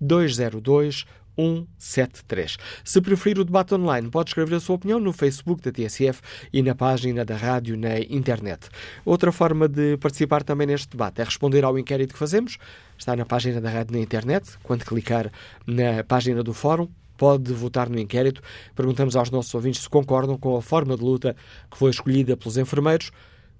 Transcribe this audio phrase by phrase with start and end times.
[0.00, 1.04] 808-202-173.
[1.36, 2.56] 173.
[2.84, 6.20] Se preferir o debate online, pode escrever a sua opinião no Facebook da TSF
[6.52, 8.68] e na página da rádio na internet.
[9.04, 12.58] Outra forma de participar também neste debate é responder ao inquérito que fazemos.
[12.96, 14.56] Está na página da rádio na internet.
[14.62, 15.30] Quando clicar
[15.66, 16.88] na página do Fórum,
[17.24, 18.42] pode votar no inquérito.
[18.76, 21.34] Perguntamos aos nossos ouvintes se concordam com a forma de luta
[21.70, 23.10] que foi escolhida pelos enfermeiros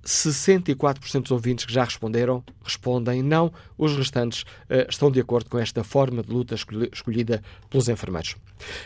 [0.05, 5.59] 64% dos ouvintes que já responderam respondem não, os restantes uh, estão de acordo com
[5.59, 6.55] esta forma de luta
[6.93, 8.37] escolhida pelos enfermeiros.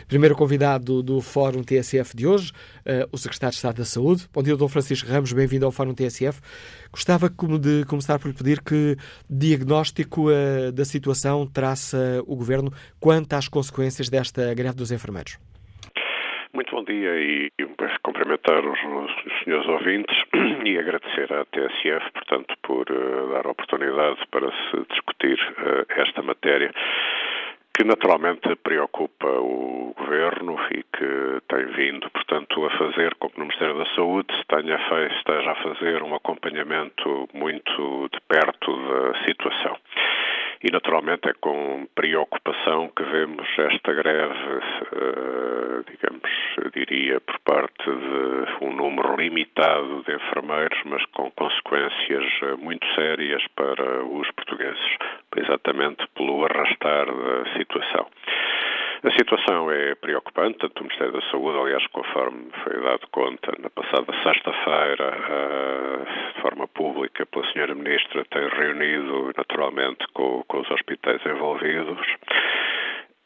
[0.07, 4.27] Primeiro convidado do, Fórum TSF de hoje, uh, o Secretário de Estado da Saúde.
[4.33, 6.39] Bom dia, Dom Francisco Ramos, bem-vindo ao Fórum TSF.
[6.91, 8.97] Gostava de começar por lhe pedir que
[9.29, 15.37] diagnóstico uh, da situação traça o Governo quanto às consequências desta greve dos enfermeiros.
[16.51, 17.51] Muito bom dia e
[18.01, 20.17] cumprimentar os, os senhores ouvintes
[20.65, 26.23] e agradecer à TSF, portanto, por uh, dar a oportunidade para se discutir uh, esta
[26.23, 26.71] matéria
[27.77, 33.45] que naturalmente preocupa o Governo e que tem vindo, portanto, a fazer com que no
[33.45, 39.77] Ministério da Saúde tenha feito, esteja a fazer um acompanhamento muito de perto da situação.
[40.61, 44.59] E, naturalmente, é com preocupação que vemos esta greve,
[44.91, 52.25] eh, digamos, eu diria, por parte de um número limitado de enfermeiros, mas com consequências
[52.43, 54.97] eh, muito sérias para os portugueses,
[55.37, 58.07] exatamente pelo arrastar da situação.
[59.01, 63.69] A situação é preocupante, tanto o Ministério da Saúde, aliás, conforme foi dado conta na
[63.69, 66.05] passada sexta-feira,
[66.35, 72.05] de forma pública, pela Senhora Ministra, tem reunido naturalmente com, com os hospitais envolvidos.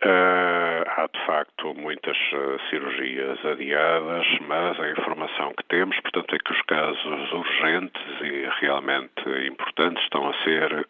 [0.06, 6.40] Uh, há de facto muitas uh, cirurgias adiadas, mas a informação que temos, portanto, é
[6.40, 10.86] que os casos urgentes e realmente importantes estão a ser,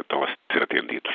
[0.00, 1.14] estão a ser atendidos.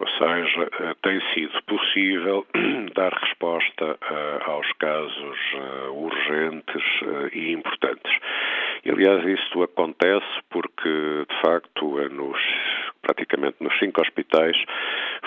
[0.00, 2.46] Ou seja, eh, tem sido possível
[2.94, 6.84] dar resposta eh, aos casos eh, urgentes
[7.32, 8.12] e importantes.
[8.88, 10.88] Aliás, isto acontece porque,
[11.28, 12.40] de facto, nos,
[13.02, 14.56] praticamente nos cinco hospitais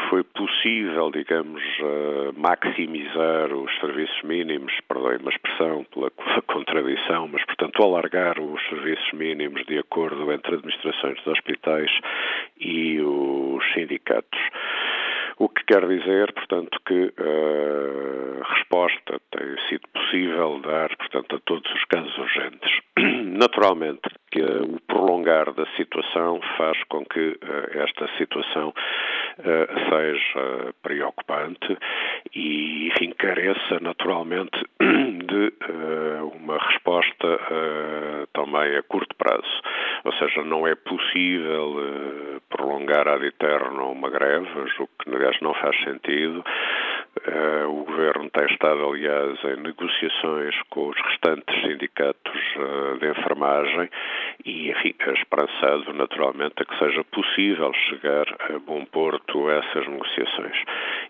[0.10, 1.62] foi possível, digamos,
[2.36, 6.12] maximizar os serviços mínimos, perdoe uma expressão pela,
[6.48, 11.92] contradição, mas, portanto, alargar os serviços mínimos de acordo entre administrações dos hospitais
[12.60, 14.40] e os sindicatos.
[15.38, 21.72] O que quer dizer, portanto, que a resposta tem sido possível dar, portanto, a todos
[21.74, 22.80] os casos urgentes.
[23.26, 27.38] Naturalmente que o prolongar da situação faz com que
[27.74, 28.74] esta situação
[29.90, 31.78] seja preocupante
[32.34, 35.54] e, enfim, careça naturalmente de
[36.34, 37.40] uma resposta
[38.34, 39.62] também a curto prazo.
[40.04, 44.48] Ou seja, não é possível prolongar ad eterno uma greve,
[44.80, 46.44] o que, aliás, não faz sentido.
[47.12, 53.90] Uh, o Governo tem estado, aliás, em negociações com os restantes sindicatos uh, de enfermagem
[54.46, 59.86] e, enfim, é esperançado, naturalmente, a que seja possível chegar a bom porto a essas
[59.88, 60.56] negociações.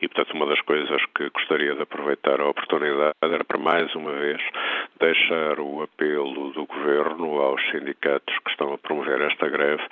[0.01, 4.11] E, portanto, uma das coisas que gostaria de aproveitar a oportunidade era, para mais uma
[4.11, 4.41] vez,
[4.99, 9.83] deixar o apelo do Governo aos sindicatos que estão a promover esta greve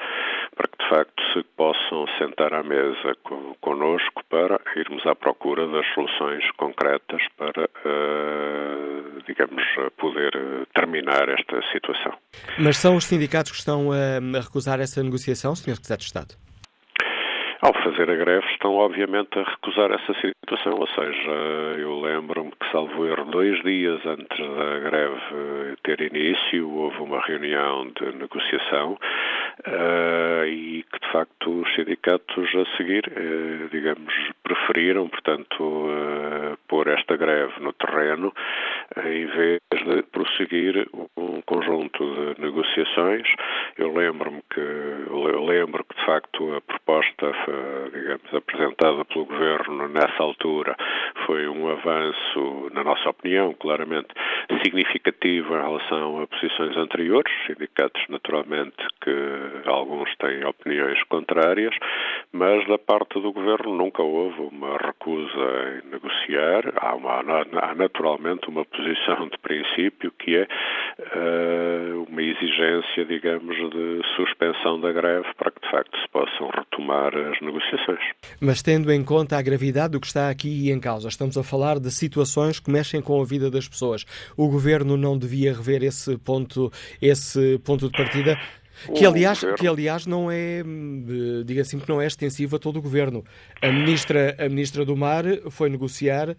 [0.56, 3.16] para que, de facto, se possam sentar à mesa
[3.62, 9.64] connosco para irmos à procura das soluções concretas para, uh, digamos,
[9.98, 10.32] poder
[10.74, 12.14] terminar esta situação.
[12.58, 15.76] Mas são os sindicatos que estão a recusar essa negociação, Sr.
[15.76, 16.50] Secretário de Estado?
[17.62, 21.32] Ao fazer a greve, estão obviamente a recusar essa situação, ou seja,
[21.78, 27.92] eu lembro-me que, salvo erro, dois dias antes da greve ter início, houve uma reunião
[28.00, 28.98] de negociação
[29.68, 34.14] uh, e que, de facto, os sindicatos a seguir, uh, digamos,
[34.44, 38.34] preferiram, portanto, uh, pôr esta greve no terreno
[39.04, 40.88] em vez de prosseguir
[41.18, 43.28] um conjunto de negociações.
[43.78, 47.34] Eu lembro-me que, eu lembro que, de facto, a proposta
[47.92, 50.76] digamos, apresentada pelo Governo nessa altura
[51.26, 54.10] foi um avanço, na nossa opinião, claramente
[54.64, 61.76] significativo em relação a posições anteriores, sindicatos naturalmente que alguns têm opiniões contrárias,
[62.32, 68.48] mas da parte do Governo nunca houve uma recusa em negociar, há, uma, há naturalmente
[68.48, 70.48] uma posição de princípio que é
[71.00, 77.16] uh, uma exigência, digamos, de suspensão da greve para que de facto se possam retomar
[77.16, 78.00] as negociações.
[78.42, 81.80] Mas tendo em conta a gravidade do que está aqui em causa, estamos a falar
[81.80, 84.06] de situações que mexem com a vida das pessoas.
[84.38, 86.72] O governo não devia rever esse ponto,
[87.02, 88.38] esse ponto de partida?
[88.96, 90.64] Que aliás, que aliás não é,
[91.46, 93.24] diga assim, que não é extensivo a todo o governo.
[93.62, 96.38] A ministra, a ministra do Mar foi negociar uh,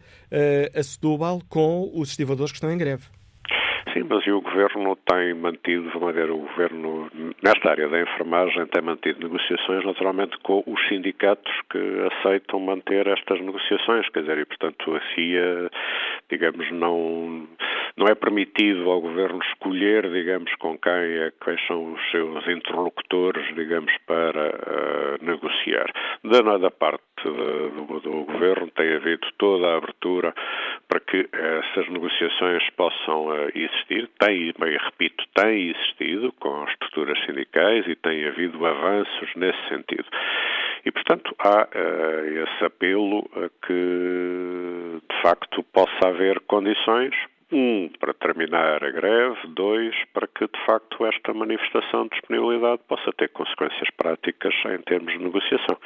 [0.74, 3.04] a Setúbal com os estivadores que estão em greve.
[4.10, 7.08] Mas o Governo tem mantido, vamos ver, o Governo,
[7.40, 11.78] nesta área da enfermagem, tem mantido negociações, naturalmente, com os sindicatos que
[12.10, 15.70] aceitam manter estas negociações, quer dizer, e, portanto, a CIA,
[16.28, 17.46] digamos, não,
[17.96, 23.46] não é permitido ao Governo escolher, digamos, com quem é, quais são os seus interlocutores,
[23.54, 25.88] digamos, para uh, negociar.
[26.24, 30.34] Da, da parte do, do, Governo tem havido toda a abertura
[30.88, 33.99] para que essas negociações possam uh, existir.
[34.18, 40.06] Tem, bem, repito, tem existido com estruturas sindicais e tem havido avanços nesse sentido.
[40.84, 47.14] E, portanto, há uh, esse apelo a que, de facto, possa haver condições
[47.52, 53.12] um, para terminar a greve, dois, para que de facto esta manifestação de disponibilidade possa
[53.12, 55.76] ter consequências práticas em termos de negociação.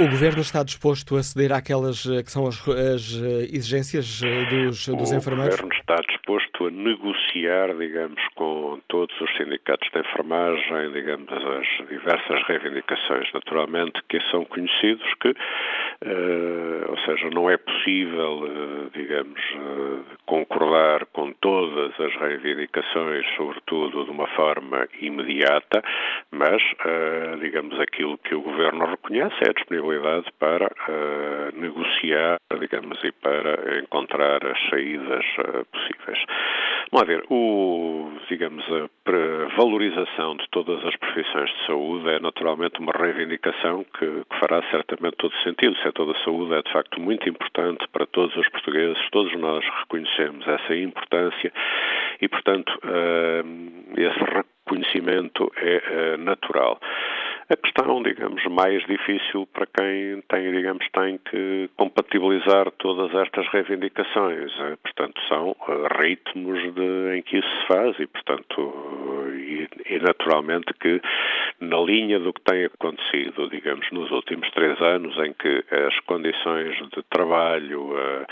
[0.00, 4.44] O Governo está disposto a ceder àquelas eh, que são as, as eh, exigências eh,
[4.46, 5.54] dos, dos o enfermeiros?
[5.54, 11.88] O Governo está disposto a negociar, digamos, com todos os sindicatos de enfermagem, digamos, as
[11.88, 19.40] diversas reivindicações, naturalmente, que são conhecidos, que, uh, ou seja, não é possível, uh, digamos,
[19.56, 25.82] uh, concordar com todas as reivindicações, sobretudo de uma forma imediata,
[26.30, 33.02] mas, uh, digamos, aquilo que o Governo reconhece é a disponibilidade para uh, negociar, digamos,
[33.04, 36.18] e para encontrar as saídas uh, possíveis.
[36.90, 42.92] Vamos ver, o, digamos, a valorização de todas as profissões de saúde é naturalmente uma
[42.92, 45.72] reivindicação que, que fará certamente todo sentido.
[45.72, 49.64] O setor da saúde é de facto muito importante para todos os portugueses, todos nós
[49.80, 51.52] reconhecemos essa importância
[52.20, 52.72] e, portanto,
[53.96, 56.80] esse reconhecimento é natural.
[57.50, 64.52] A questão, digamos, mais difícil para quem tem, digamos, tem que compatibilizar todas estas reivindicações.
[64.60, 69.98] Eh, portanto, são eh, ritmos de, em que isso se faz e, portanto, e, e,
[69.98, 71.00] naturalmente que
[71.60, 76.76] na linha do que tem acontecido, digamos, nos últimos três anos, em que as condições
[76.76, 78.26] de trabalho, a,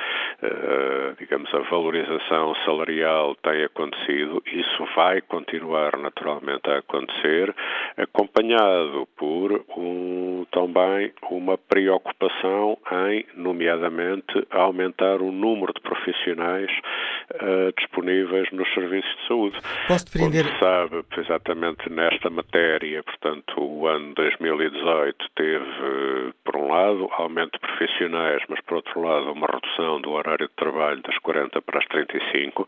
[0.47, 7.55] a, digamos, a valorização salarial tem acontecido, isso vai continuar naturalmente a acontecer,
[7.97, 12.79] acompanhado por um, também uma preocupação
[13.11, 16.71] em, nomeadamente, aumentar o número de profissionais
[17.35, 19.59] uh, disponíveis nos serviços de saúde.
[19.89, 27.53] Posso se sabe, exatamente nesta matéria, portanto, o ano 2018 teve, por um lado, aumento
[27.53, 31.79] de profissionais, mas, por outro lado, uma redução do horário de trabalho das 40 para
[31.79, 32.67] as 35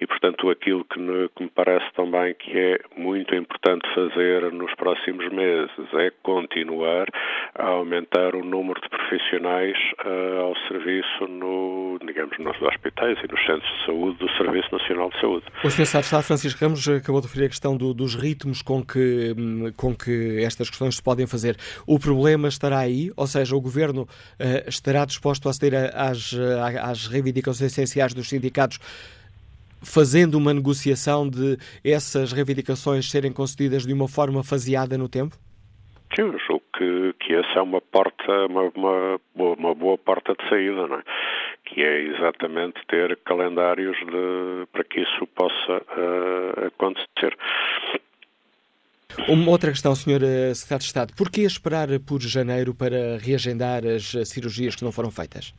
[0.00, 4.74] e, portanto, aquilo que me, que me parece também que é muito importante fazer nos
[4.74, 7.06] próximos meses é continuar
[7.54, 13.40] a aumentar o número de profissionais uh, ao serviço no, digamos, nos hospitais e nos
[13.44, 15.46] centros de saúde do Serviço Nacional de Saúde.
[15.64, 15.82] O Sr.
[15.82, 19.34] Estado Francisco Ramos acabou de referir a questão do, dos ritmos com que,
[19.76, 21.56] com que estas questões se podem fazer.
[21.86, 26.34] O problema estará aí, ou seja, o Governo uh, estará disposto a ceder às,
[26.82, 28.78] às reivindicações essenciais dos sindicatos
[29.82, 35.36] fazendo uma negociação de essas reivindicações serem concedidas de uma forma faseada no tempo?
[36.14, 40.32] Sim, eu julgo que, que essa é uma porta, uma, uma, boa, uma boa porta
[40.32, 41.02] de saída, não é?
[41.66, 47.36] que é exatamente ter calendários de, para que isso possa uh, acontecer.
[49.28, 50.22] Uma outra questão, Sr.
[50.22, 51.14] Eh, Secretário de Estado.
[51.14, 55.52] Porquê esperar por janeiro para reagendar as cirurgias que não foram feitas?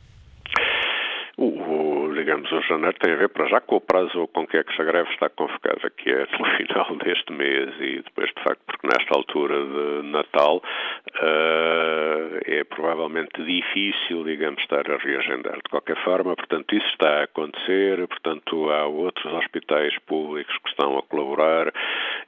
[2.70, 5.10] Janeiro tem a ver para já com o prazo com que é que a greve
[5.10, 9.56] está convocada, que é no final deste mês e depois, de facto, porque nesta altura
[9.56, 15.56] de Natal uh, é provavelmente difícil, digamos, estar a reagendar.
[15.56, 20.98] De qualquer forma, portanto, isso está a acontecer, portanto, há outros hospitais públicos que estão
[20.98, 21.72] a colaborar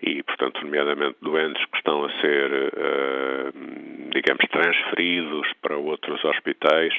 [0.02, 6.92] e, portanto, nomeadamente doentes que estão a ser, uh, digamos, transferidos para outros hospitais,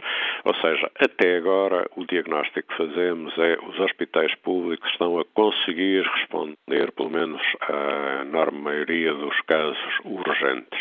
[0.45, 6.03] ou seja, até agora o diagnóstico que fazemos é os hospitais públicos estão a conseguir
[6.03, 10.79] responder, pelo menos à enorme maioria dos casos urgentes.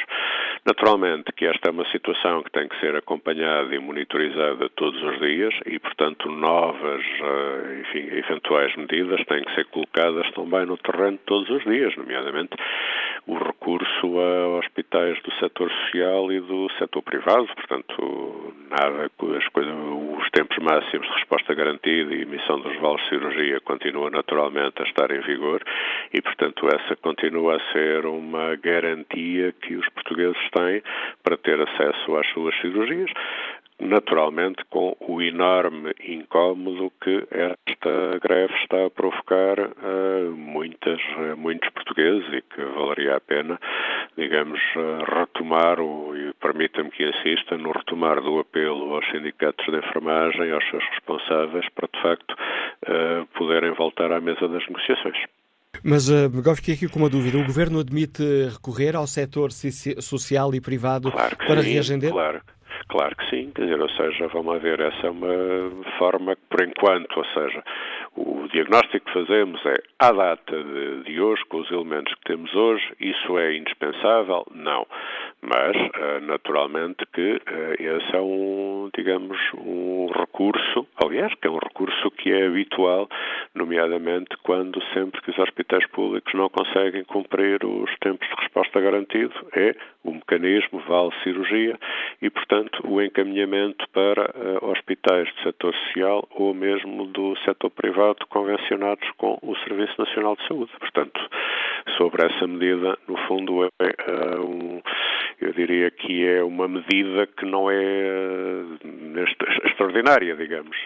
[0.64, 5.18] Naturalmente que esta é uma situação que tem que ser acompanhada e monitorizada todos os
[5.18, 11.18] dias e, portanto, novas, eh, enfim, eventuais medidas têm que ser colocadas também no terreno
[11.26, 12.54] todos os dias, nomeadamente
[13.26, 19.74] o recurso a hospitais do setor social e do setor privado, portanto, nada, as coisas,
[20.18, 24.84] os tempos máximos de resposta garantida e emissão dos vales de cirurgia continua naturalmente a
[24.84, 25.62] estar em vigor
[26.12, 30.82] e, portanto, essa continua a ser uma garantia que os portugueses têm
[31.22, 33.10] para ter acesso às suas cirurgias
[33.80, 41.00] naturalmente com o enorme incómodo que esta greve está a provocar a muitas,
[41.32, 43.58] a muitos portugueses e que valeria a pena,
[44.16, 44.60] digamos,
[45.08, 50.68] retomar, o, e permita-me que insista, no retomar do apelo aos sindicatos de enfermagem, aos
[50.70, 52.36] seus responsáveis, para de facto
[53.38, 55.18] poderem voltar à mesa das negociações.
[55.84, 57.38] Mas uh, agora fiquei aqui com uma dúvida.
[57.38, 62.10] O Governo admite recorrer ao setor social e privado claro para sim, reagender?
[62.10, 62.40] Claro.
[62.88, 66.62] Claro que sim, quer dizer, ou seja, vamos ver, essa é uma forma que, por
[66.66, 67.62] enquanto, ou seja,
[68.14, 72.54] o diagnóstico que fazemos é à data de, de hoje, com os elementos que temos
[72.54, 74.46] hoje, isso é indispensável?
[74.54, 74.86] Não.
[75.40, 81.58] Mas, eh, naturalmente, que eh, esse é um, digamos, um recurso, aliás, que é um
[81.58, 83.08] recurso que é habitual,
[83.54, 89.34] nomeadamente quando sempre que os hospitais públicos não conseguem cumprir os tempos de resposta garantido,
[89.56, 91.78] é o mecanismo vale cirurgia
[92.20, 98.01] e, portanto, o encaminhamento para uh, hospitais do setor social ou mesmo do setor privado
[98.28, 100.72] convencionados com o Serviço Nacional de Saúde.
[100.78, 101.20] Portanto,
[101.96, 104.82] sobre essa medida, no fundo, é uh, um,
[105.40, 110.76] eu diria que é uma medida que não é uh, extraordinária, digamos.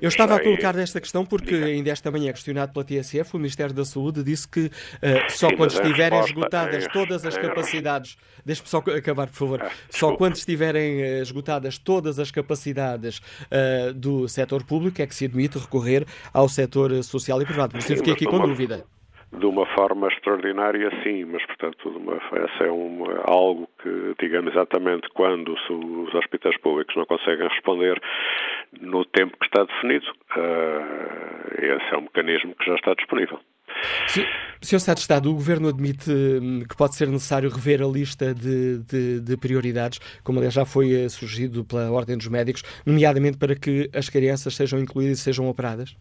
[0.00, 0.82] Eu estava a é colocar é...
[0.82, 4.70] esta questão porque ainda esta manhã, questionado pela TSF, o Ministério da Saúde disse que
[5.30, 10.16] só Sim, quando estiverem esgotadas é, todas as capacidades, deixe-me só acabar, por favor, só
[10.16, 16.06] quando estiverem esgotadas todas as capacidades uh, do setor público, é que se admite recorrer
[16.32, 17.72] ao setor social e privado.
[17.72, 18.84] Por isso eu fiquei aqui com dúvida.
[19.38, 25.08] De uma forma extraordinária, sim, mas, portanto, uma, essa é uma, algo que, digamos, exatamente
[25.10, 28.00] quando os hospitais públicos não conseguem responder
[28.80, 33.38] no tempo que está definido, uh, esse é um mecanismo que já está disponível.
[34.08, 34.26] Sr.
[34.60, 38.78] Secretário de Estado, o Governo admite hum, que pode ser necessário rever a lista de,
[38.78, 43.54] de, de prioridades, como aliás já foi eh, surgido pela Ordem dos Médicos, nomeadamente para
[43.54, 45.96] que as crianças sejam incluídas e sejam operadas?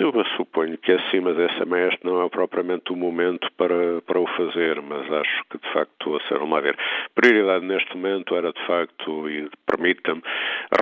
[0.00, 4.18] Eu suponho que é assim, mas essa este não é propriamente o momento para, para
[4.18, 6.76] o fazer, mas acho que de facto a ser uma ver.
[7.14, 10.22] Prioridade neste momento era de facto, e permita-me,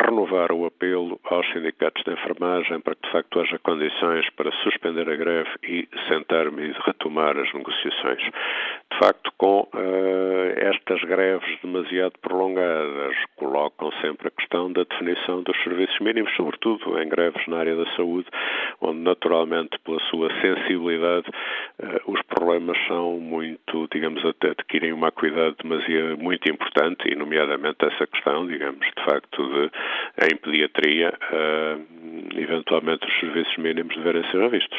[0.04, 5.08] renovar o apelo aos sindicatos de enfermagem para que de facto haja condições para suspender
[5.08, 8.22] a greve e sentar-me e retomar as negociações.
[8.22, 15.56] De facto, com uh, estas greves demasiado prolongadas, colocam sempre a questão da definição dos
[15.62, 18.26] serviços mínimos, sobretudo em greves na área da saúde,
[18.80, 25.56] onde naturalmente pela sua sensibilidade uh, os problemas são muito, digamos, até adquirem uma acuidade
[25.62, 29.70] demasiado muito importante e nomeadamente essa questão, digamos, de facto de
[30.32, 34.78] em pediatria uh, eventualmente os serviços mínimos deverem ser revistos.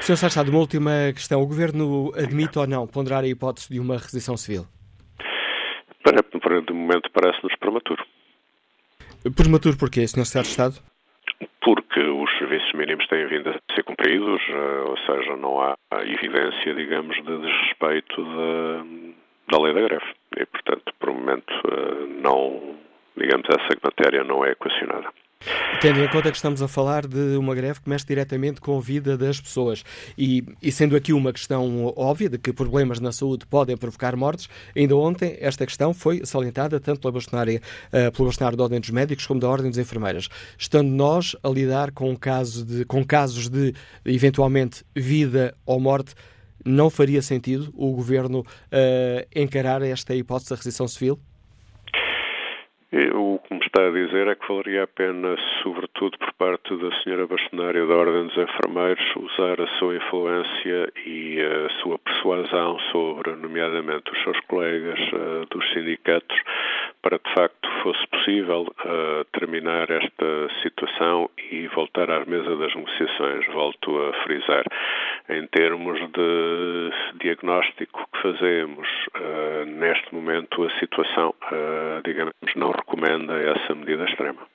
[0.00, 0.16] Sr.
[0.16, 1.40] Sachado, uma última questão.
[1.40, 4.64] O Governo admite ou não ponderar a hipótese de uma requisição civil?
[6.02, 8.04] Para, para, de momento parece-nos prematuro.
[9.36, 10.24] Prematuro porquê, Sr.
[10.26, 10.92] Secretário de Estado?
[11.62, 12.00] porque
[12.52, 17.38] serviços mínimos têm vindo a ser cumpridos, eh, ou seja, não há evidência, digamos, de
[17.38, 18.84] desrespeito da,
[19.56, 20.04] da lei da greve.
[20.36, 22.76] E, portanto, por o momento, eh, não,
[23.16, 25.08] digamos, essa matéria não é equacionada.
[25.80, 28.80] Tendo em conta que estamos a falar de uma greve que mexe diretamente com a
[28.80, 29.82] vida das pessoas
[30.16, 34.48] e, e, sendo aqui uma questão óbvia de que problemas na saúde podem provocar mortes,
[34.76, 38.90] ainda ontem esta questão foi salientada tanto pela bastonária, uh, pelo bastonário da Ordem dos
[38.90, 40.28] Médicos como da Ordem dos Enfermeiras.
[40.56, 46.14] Estando nós a lidar com, caso de, com casos de eventualmente vida ou morte,
[46.64, 51.18] não faria sentido o Governo uh, encarar esta hipótese da restrição civil?
[52.94, 56.94] O que me está a dizer é que valeria a pena, sobretudo por parte da
[57.00, 63.34] senhora bastonária da Ordem dos Enfermeiros, usar a sua influência e a sua persuasão sobre,
[63.34, 66.36] nomeadamente, os seus colegas uh, dos sindicatos,
[67.02, 73.46] para de facto fosse possível uh, terminar esta situação e voltar à mesa das negociações.
[73.48, 74.64] Volto a frisar.
[75.28, 76.90] Em termos de
[77.20, 81.34] diagnóstico que fazemos, uh, neste momento a situação,
[82.04, 84.51] digamos, não recomenda essa medida extrema.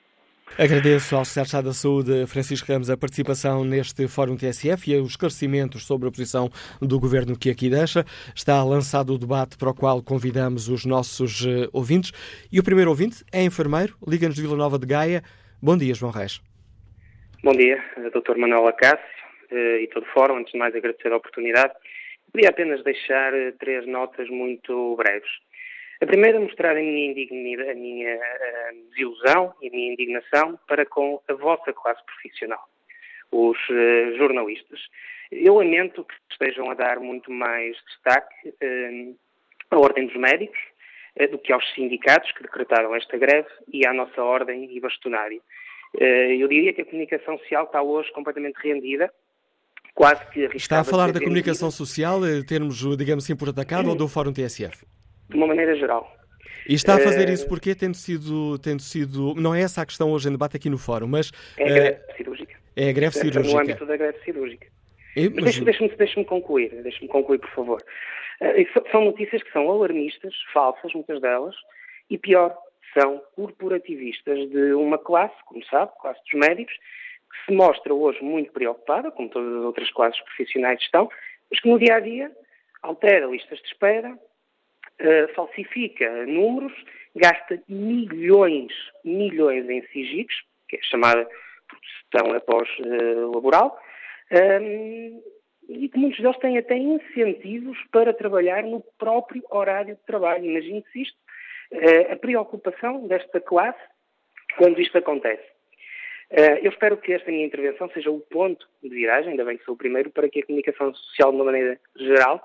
[0.56, 5.86] Agradeço ao Secretário da Saúde, Francisco Ramos, a participação neste Fórum TSF e os esclarecimentos
[5.86, 6.48] sobre a posição
[6.80, 8.04] do Governo que aqui deixa.
[8.34, 12.12] Está lançado o debate para o qual convidamos os nossos uh, ouvintes.
[12.50, 15.22] E o primeiro ouvinte é enfermeiro, liga-nos de Vila Nova de Gaia.
[15.62, 16.40] Bom dia, João Reis.
[17.42, 18.36] Bom dia, Dr.
[18.36, 18.98] Manuel Acácio
[19.52, 20.38] uh, e todo o Fórum.
[20.38, 21.72] Antes de mais, agradecer a oportunidade.
[22.32, 25.30] Queria apenas deixar uh, três notas muito breves.
[26.00, 30.86] A primeira, mostrar a minha, indignidade, a minha uh, desilusão e a minha indignação para
[30.86, 32.62] com a vossa classe profissional,
[33.32, 34.80] os uh, jornalistas.
[35.32, 39.16] Eu lamento que estejam a dar muito mais destaque uh,
[39.72, 40.58] à Ordem dos Médicos
[41.32, 45.40] do que aos sindicatos que decretaram esta greve e à nossa Ordem e bastonária.
[45.98, 49.12] eu diria que a comunicação social está hoje completamente rendida
[49.96, 54.06] quase que Está a falar da comunicação social, termos, digamos assim, por atacado, ou do
[54.08, 54.86] Fórum TSF?
[55.28, 56.12] De uma maneira geral.
[56.68, 59.34] E está a fazer uh, isso porque tendo sido, tendo sido.
[59.34, 61.32] Não é essa a questão hoje em debate aqui no fórum, mas.
[61.56, 62.56] É a greve uh, cirúrgica.
[62.76, 63.54] É a greve cirúrgica.
[63.54, 64.66] No âmbito da greve cirúrgica.
[65.16, 65.44] Mas...
[65.44, 67.82] Deixe-me deixe deixe concluir, deixe-me concluir, por favor.
[68.40, 71.56] Uh, são notícias que são alarmistas, falsas, muitas delas,
[72.10, 72.56] e pior,
[72.92, 78.52] são corporativistas de uma classe, como sabe, classe dos médicos, que se mostra hoje muito
[78.52, 81.08] preocupada, como todas as outras classes profissionais estão,
[81.50, 82.30] mas que no dia a dia
[82.82, 84.16] altera listas de espera,
[85.00, 86.72] uh, falsifica números,
[87.14, 88.72] gasta milhões,
[89.04, 90.36] milhões em SIGICs,
[90.68, 91.28] que é chamada
[91.68, 93.80] produção após uh, laboral,
[94.60, 95.22] um,
[95.68, 100.44] e que muitos deles têm até incentivos para trabalhar no próprio horário de trabalho.
[100.44, 101.16] Imagine-se isto,
[101.72, 103.82] uh, a preocupação desta classe
[104.56, 105.44] quando isto acontece.
[106.30, 109.64] Uh, eu espero que esta minha intervenção seja o ponto de viragem, ainda bem que
[109.64, 112.42] sou o primeiro, para que a comunicação social, de uma maneira geral,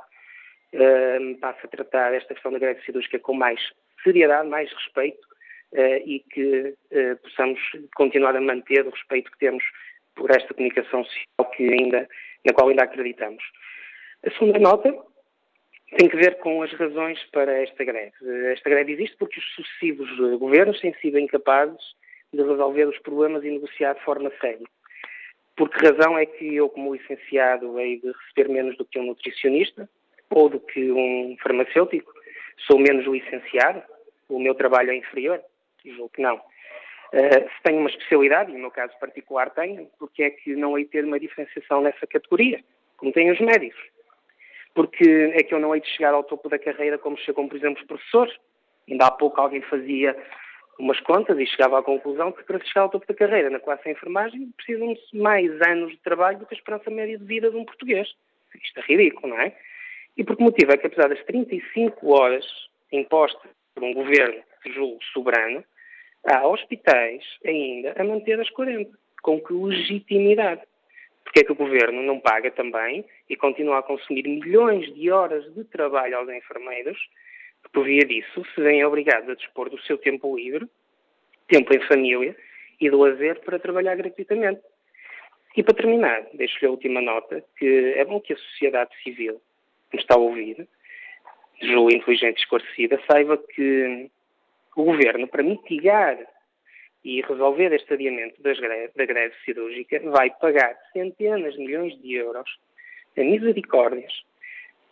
[1.39, 3.59] passe a tratar esta questão da greve cirúrgica com mais
[4.03, 5.25] seriedade, mais respeito
[5.73, 7.59] uh, e que uh, possamos
[7.95, 9.63] continuar a manter o respeito que temos
[10.15, 12.07] por esta comunicação social que ainda,
[12.45, 13.43] na qual ainda acreditamos.
[14.25, 14.95] A segunda nota
[15.97, 18.13] tem que ver com as razões para esta greve.
[18.51, 20.09] Esta greve existe porque os sucessivos
[20.39, 21.81] governos têm sido incapazes
[22.31, 24.65] de resolver os problemas e negociar de forma séria.
[25.55, 29.05] Por que razão é que eu, como licenciado, hei de receber menos do que um
[29.05, 29.87] nutricionista?
[30.29, 32.11] Ou do que um farmacêutico?
[32.67, 33.81] Sou menos licenciado?
[34.29, 35.41] O meu trabalho é inferior?
[35.85, 36.35] Julgo que não.
[36.35, 40.77] Uh, se tenho uma especialidade, e no meu caso particular tenho, porque é que não
[40.77, 42.63] hei de ter uma diferenciação nessa categoria,
[42.97, 43.79] como têm os médicos?
[44.73, 47.55] Porque é que eu não hei de chegar ao topo da carreira como chegam, por
[47.55, 48.35] exemplo, os professores?
[48.89, 50.17] Ainda há pouco alguém fazia
[50.79, 53.83] umas contas e chegava à conclusão que para chegar ao topo da carreira na classe
[53.83, 57.57] de enfermagem precisam-se mais anos de trabalho do que a esperança média de vida de
[57.57, 58.07] um português.
[58.61, 59.55] Isto é ridículo, não é?
[60.15, 62.45] E por que motivo é que, apesar das 35 horas
[62.91, 65.63] impostas por um governo, julgo, soberano,
[66.25, 68.91] há hospitais ainda a manter as 40.
[69.21, 70.61] Com que legitimidade?
[71.23, 75.51] Porque é que o governo não paga também e continua a consumir milhões de horas
[75.53, 76.97] de trabalho aos enfermeiros,
[77.63, 80.67] que por via disso se veem obrigados a dispor do seu tempo livre,
[81.47, 82.35] tempo em família
[82.79, 84.61] e do lazer para trabalhar gratuitamente.
[85.55, 89.41] E para terminar, deixo-lhe a última nota, que é bom que a sociedade civil
[89.93, 90.67] me está a ouvir,
[91.61, 94.09] julgo inteligente e esclarecida, saiba que
[94.75, 96.17] o Governo, para mitigar
[97.03, 102.49] e resolver este adiamento greve, da greve cirúrgica, vai pagar centenas de milhões de euros
[103.15, 104.11] a misericórdias,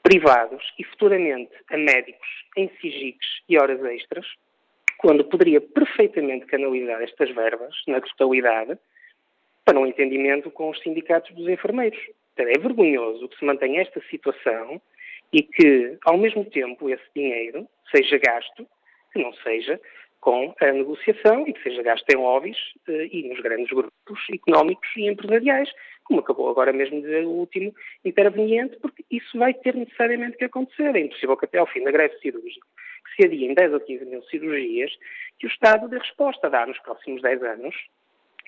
[0.04, 4.26] privados e futuramente a médicos em SIGICs e horas extras,
[4.98, 8.78] quando poderia perfeitamente canalizar estas verbas na totalidade
[9.66, 12.00] para um entendimento com os sindicatos dos enfermeiros.
[12.38, 14.82] É vergonhoso que se mantenha esta situação
[15.34, 18.67] e que, ao mesmo tempo, esse dinheiro seja gasto,
[19.12, 19.80] que não seja,
[20.22, 24.88] com a negociação e que seja gasto em lobbies eh, e nos grandes grupos económicos
[24.96, 25.70] e empresariais,
[26.04, 27.74] como acabou agora mesmo de último
[28.06, 30.96] interveniente, porque isso vai ter necessariamente que acontecer.
[30.96, 32.67] É impossível que até ao fim da greve cirúrgica,
[33.06, 34.91] que se adia em 10 ou 15 mil cirurgias,
[35.39, 37.76] que o Estado dê resposta, dá nos próximos 10 anos,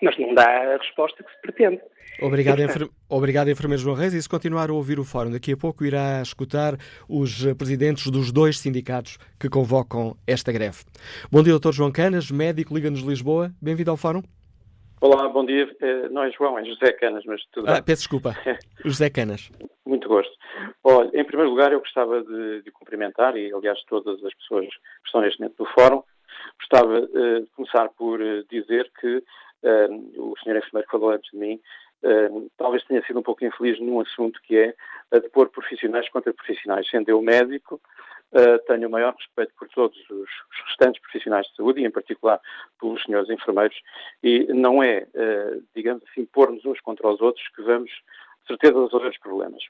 [0.04, 1.82] mas não dá a resposta que se pretende.
[2.22, 2.88] Obrigado, enfer...
[3.10, 4.13] Obrigado enfermeiro João Reis.
[4.13, 6.76] E se continuar a ouvir o fórum, daqui a pouco irá escutar
[7.10, 10.84] os presidentes dos dois sindicatos que convocam esta greve.
[11.32, 13.52] Bom dia, doutor João Canas, médico, Liga-nos Lisboa.
[13.62, 14.22] Bem-vindo ao fórum.
[15.02, 15.70] Olá, bom dia.
[15.82, 17.84] Eh, não é João, é José Canas, mas tudo ah, bem.
[17.84, 18.36] Peço desculpa.
[18.86, 19.52] José Canas.
[19.86, 20.32] Muito gosto.
[20.82, 25.06] Olha, em primeiro lugar, eu gostava de, de, cumprimentar, e aliás todas as pessoas que
[25.06, 26.04] estão neste momento no fórum,
[26.60, 31.38] gostava uh, de começar por uh, dizer que uh, o senhor enfermeiro falou antes de
[31.38, 31.60] mim
[32.58, 34.76] talvez tenha sido um pouco infeliz num assunto que é
[35.10, 36.86] a de pôr profissionais contra profissionais.
[36.89, 37.80] Sendo eu médico,
[38.67, 40.30] tenho o maior respeito por todos os,
[40.67, 42.41] restantes profissionais de saúde e, em particular,
[42.78, 43.80] pelos senhores enfermeiros,
[44.22, 45.08] e não é,
[45.74, 47.89] digamos assim, pôr-nos uns contra os outros que vamos,
[48.48, 49.63] certeza, resolver os problemas.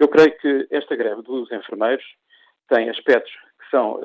[0.00, 2.04] Eu creio que esta greve dos enfermeiros
[2.68, 4.00] tem aspectos que são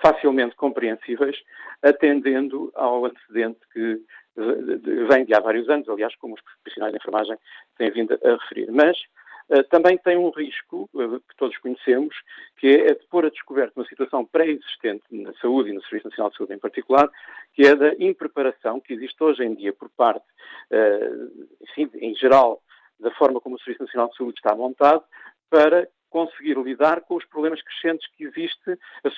[0.00, 1.36] facilmente compreensíveis,
[1.82, 4.00] atendendo ao antecedente que
[4.34, 7.36] vem de há vários anos, aliás, como os profissionais de enfermagem
[7.76, 8.70] têm vindo a referir.
[8.70, 8.98] Mas
[9.50, 12.14] uh, também tem um risco, uh, que todos conhecemos,
[12.56, 16.30] que é de pôr a descoberto uma situação pré-existente na saúde e no Serviço Nacional
[16.30, 17.10] de Saúde em particular,
[17.52, 20.24] que é da impreparação que existe hoje em dia por parte,
[20.70, 22.62] uh, enfim, em geral,
[22.98, 25.04] da forma como o Serviço Nacional de Saúde está montado,
[25.50, 29.10] para conseguir lidar com os problemas crescentes que existe, a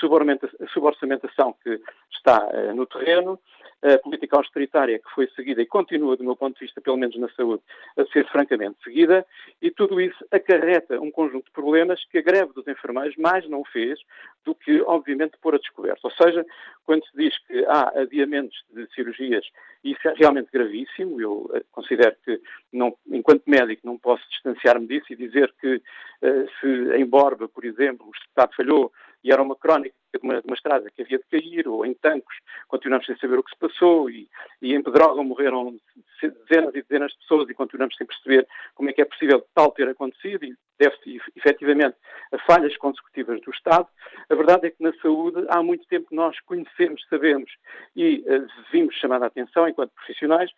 [0.68, 1.80] suborçamentação que
[2.12, 3.38] está uh, no terreno,
[3.84, 7.16] a política austeritária que foi seguida e continua, do meu ponto de vista, pelo menos
[7.18, 7.62] na saúde,
[7.98, 9.26] a ser francamente seguida,
[9.60, 13.62] e tudo isso acarreta um conjunto de problemas que a greve dos enfermeiros mais não
[13.64, 14.00] fez
[14.44, 16.04] do que, obviamente, pôr a descoberto.
[16.04, 16.46] Ou seja,
[16.86, 19.44] quando se diz que há adiamentos de cirurgias,
[19.82, 22.40] isso é realmente gravíssimo, eu eh, considero que,
[22.72, 27.64] não, enquanto médico, não posso distanciar-me disso e dizer que uh, se em Borba, por
[27.64, 28.90] exemplo, o Estado falhou
[29.22, 32.36] e era uma crónica uma, de uma, estrada que havia de cair, ou em Tancos,
[32.68, 34.28] continuamos sem saber o que se passou, e,
[34.62, 35.76] e em Pedrógão morreram
[36.22, 39.72] dezenas e dezenas de pessoas e continuamos sem perceber como é que é possível tal
[39.72, 41.96] ter acontecido, e deve-se efetivamente
[42.32, 43.86] a falhas consecutivas do Estado.
[44.28, 47.50] A verdade é que na saúde há muito tempo nós conhecemos, sabemos
[47.94, 50.50] e uh, vimos chamar a atenção, enquanto profissionais,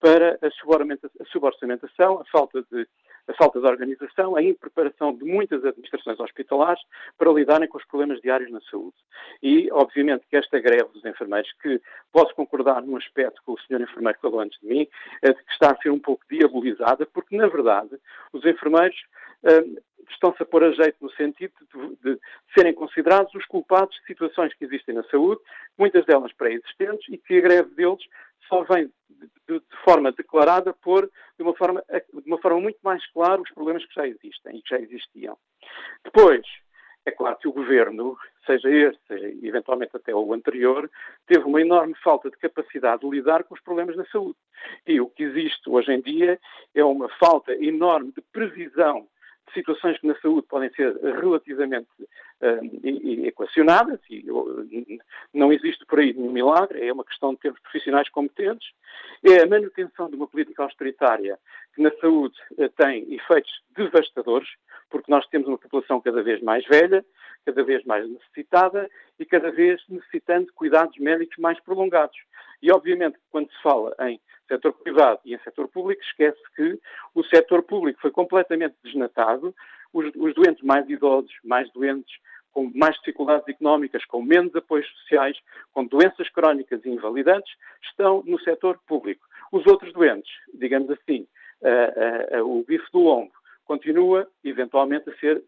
[0.00, 2.86] para a suborçamentação, a falta de
[3.26, 6.80] a falta de organização, a impreparação de muitas administrações hospitalares
[7.16, 8.96] para lidarem com os problemas diários na saúde.
[9.42, 11.80] E, obviamente, que esta greve dos enfermeiros, que
[12.12, 14.86] posso concordar num aspecto com o senhor enfermeiro que falou antes de mim,
[15.22, 17.98] é de que está a ser um pouco diabolizada, porque, na verdade,
[18.32, 18.96] os enfermeiros
[20.10, 22.20] estão-se a pôr a jeito no sentido de, de,
[22.54, 25.40] serem considerados os culpados de situações que existem na saúde,
[25.78, 28.04] muitas delas pré-existentes, e que a greve deles
[28.48, 33.04] só vem de, de, forma declarada por, de uma forma, de uma forma muito mais
[33.12, 35.36] clara, os problemas que já existem e que já existiam.
[36.04, 36.44] Depois,
[37.06, 38.16] é claro que o governo,
[38.46, 40.90] seja este, seja eventualmente até o anterior,
[41.26, 44.38] teve uma enorme falta de capacidade de lidar com os problemas da saúde.
[44.86, 46.40] E o que existe hoje em dia
[46.74, 49.06] é uma falta enorme de previsão
[49.54, 54.66] situações que na saúde podem ser relativamente uh, equacionadas, e uh,
[55.32, 58.68] não existe por aí nenhum milagre, é uma questão de termos profissionais competentes,
[59.22, 61.38] é a manutenção de uma política austeritária
[61.74, 64.48] que na saúde uh, tem efeitos devastadores,
[64.90, 67.04] porque nós temos uma população cada vez mais velha,
[67.46, 68.88] cada vez mais necessitada
[69.18, 72.16] e cada vez necessitando de cuidados médicos mais prolongados.
[72.62, 76.78] E, obviamente, quando se fala em setor privado e em setor público, esquece que
[77.14, 79.54] o setor público foi completamente desnatado,
[79.92, 82.16] os, os doentes mais idosos, mais doentes,
[82.52, 85.36] com mais dificuldades económicas, com menos apoios sociais,
[85.72, 87.52] com doenças crónicas e invalidantes,
[87.82, 89.26] estão no setor público.
[89.50, 91.26] Os outros doentes, digamos assim,
[91.62, 93.32] uh, uh, uh, o bife do lombo,
[93.64, 95.42] continua, eventualmente, a ser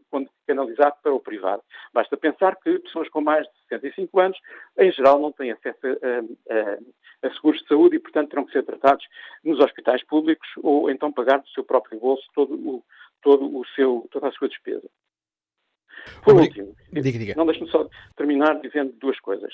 [0.46, 1.62] canalizado para o privado.
[1.92, 4.38] Basta pensar que pessoas com mais de 65 anos,
[4.78, 8.52] em geral, não têm acesso a, a, a, seguros de saúde e, portanto, terão que
[8.52, 9.04] ser tratados
[9.44, 12.84] nos hospitais públicos ou então pagar do seu próprio bolso todo o,
[13.22, 14.88] todo o seu, toda a sua despesa.
[16.22, 17.34] Por último, diga, diga.
[17.36, 19.52] não deixe-me só terminar dizendo duas coisas.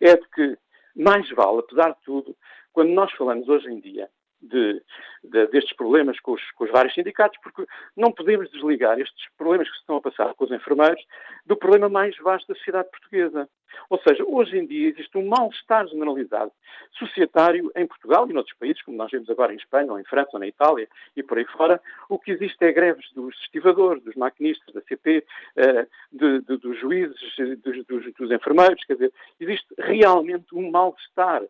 [0.00, 0.58] É de que
[0.94, 2.36] mais vale, apesar de tudo,
[2.72, 4.08] quando nós falamos hoje em dia
[4.42, 4.82] de,
[5.22, 7.64] de, destes problemas com os, com os, vários sindicatos, porque
[7.96, 11.02] não podemos desligar estes problemas que se estão a passar com os enfermeiros
[11.46, 13.48] do problema mais vasto da sociedade portuguesa.
[13.88, 16.50] Ou seja, hoje em dia existe um mal-estar generalizado
[16.92, 20.30] societário em Portugal e noutros países, como nós vemos agora em Espanha, ou em França,
[20.32, 21.80] ou na Itália e por aí fora.
[22.08, 25.24] O que existe é greves dos estivadores, dos maquinistas, da CP,
[25.56, 27.16] eh, de, de, dos juízes,
[27.62, 28.84] dos, dos, dos enfermeiros.
[28.84, 31.42] Quer dizer, existe realmente um mal-estar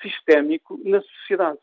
[0.00, 1.58] sistémico na sociedade.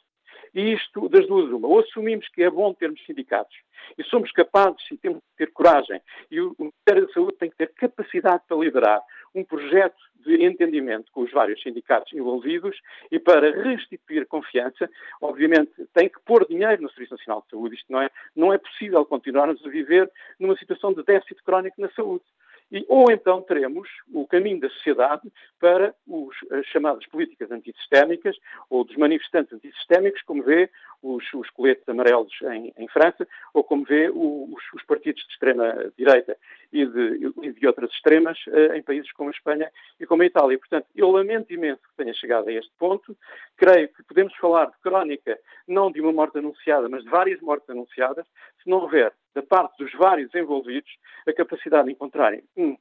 [0.53, 1.67] E isto, das duas, uma.
[1.67, 3.55] Ou assumimos que é bom termos sindicatos
[3.97, 7.57] e somos capazes e temos que ter coragem, e o Ministério da Saúde tem que
[7.57, 9.01] ter capacidade para liderar
[9.33, 12.77] um projeto de entendimento com os vários sindicatos envolvidos
[13.11, 14.89] e para restituir confiança,
[15.21, 17.75] obviamente tem que pôr dinheiro no Serviço Nacional de Saúde.
[17.75, 21.89] Isto não é, não é possível continuarmos a viver numa situação de déficit crónico na
[21.91, 22.23] saúde.
[22.71, 25.29] E, ou então teremos o caminho da sociedade
[25.59, 28.37] para os, as chamadas políticas antissistémicas
[28.69, 30.69] ou dos manifestantes antissistémicos, como vê
[31.03, 36.37] os, os coletes amarelos em, em, França, ou como vê os, os partidos de extrema-direita
[36.71, 40.25] e de, e de, outras extremas uh, em países como a Espanha e como a
[40.25, 40.57] Itália.
[40.57, 43.17] Portanto, eu lamento imenso que tenha chegado a este ponto.
[43.57, 47.69] Creio que podemos falar de crónica, não de uma morte anunciada, mas de várias mortes
[47.69, 48.25] anunciadas,
[48.63, 50.89] se não houver da parte dos vários envolvidos,
[51.27, 52.75] a capacidade de encontrarem um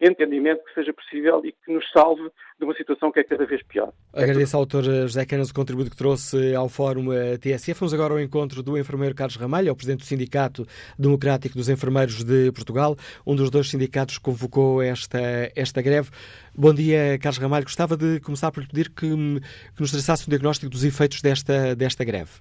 [0.00, 3.62] entendimento que seja possível e que nos salve de uma situação que é cada vez
[3.62, 3.92] pior.
[4.12, 4.84] Agradeço ao Dr.
[5.06, 7.80] José Canas o contributo que trouxe ao Fórum eh, TSF.
[7.80, 10.66] Vamos agora ao encontro do enfermeiro Carlos Ramalho, é o Presidente do Sindicato
[10.98, 12.94] Democrático dos Enfermeiros de Portugal,
[13.26, 15.18] um dos dois sindicatos que convocou esta,
[15.56, 16.10] esta greve.
[16.54, 17.64] Bom dia, Carlos Ramalho.
[17.64, 21.74] Gostava de começar por lhe pedir que, que nos traçasse um diagnóstico dos efeitos desta,
[21.74, 22.32] desta greve.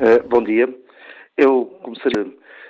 [0.00, 0.68] Uh, bom dia.
[1.40, 2.26] Eu começaria a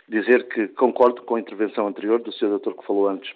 [0.09, 2.50] dizer que concordo com a intervenção anterior do Sr.
[2.50, 3.28] Doutor que falou antes.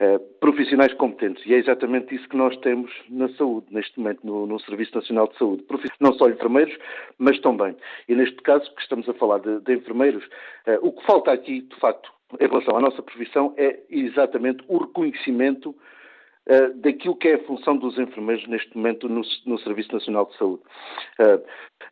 [0.00, 4.44] Uh, profissionais competentes, e é exatamente isso que nós temos na saúde, neste momento, no,
[4.44, 5.64] no Serviço Nacional de Saúde.
[6.00, 6.76] Não só enfermeiros,
[7.16, 7.76] mas também.
[8.08, 10.24] E neste caso, que estamos a falar de, de enfermeiros,
[10.66, 14.78] uh, o que falta aqui, de facto, em relação à nossa profissão, é exatamente o
[14.78, 20.26] reconhecimento uh, daquilo que é a função dos enfermeiros neste momento no, no Serviço Nacional
[20.26, 20.62] de Saúde.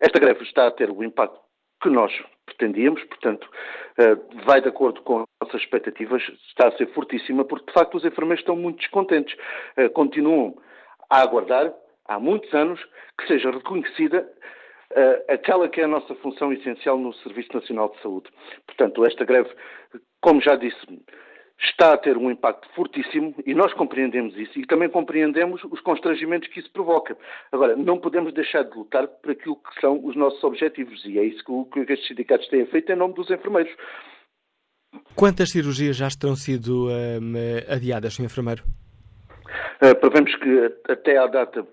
[0.00, 1.38] esta greve está a ter o impacto
[1.80, 2.12] que nós
[2.44, 3.48] pretendíamos, portanto,
[3.98, 7.96] eh, vai de acordo com as nossas expectativas, está a ser fortíssima, porque de facto
[7.96, 9.36] os enfermeiros estão muito descontentes.
[9.76, 10.56] Eh, continuam
[11.08, 11.72] a aguardar,
[12.06, 12.80] há muitos anos,
[13.18, 14.28] que seja reconhecida
[14.92, 18.30] uh, aquela que é a nossa função essencial no Serviço Nacional de Saúde.
[18.66, 19.50] Portanto, esta greve,
[20.20, 20.78] como já disse,
[21.62, 26.48] está a ter um impacto fortíssimo e nós compreendemos isso e também compreendemos os constrangimentos
[26.48, 27.16] que isso provoca.
[27.52, 31.24] Agora, não podemos deixar de lutar por aquilo que são os nossos objetivos e é
[31.24, 33.72] isso que, que estes sindicatos têm feito em nome dos enfermeiros.
[35.14, 37.34] Quantas cirurgias já terão sido um,
[37.68, 38.24] adiadas, Sr.
[38.24, 38.64] Enfermeiro?
[39.82, 41.66] Uh, prevemos que até à data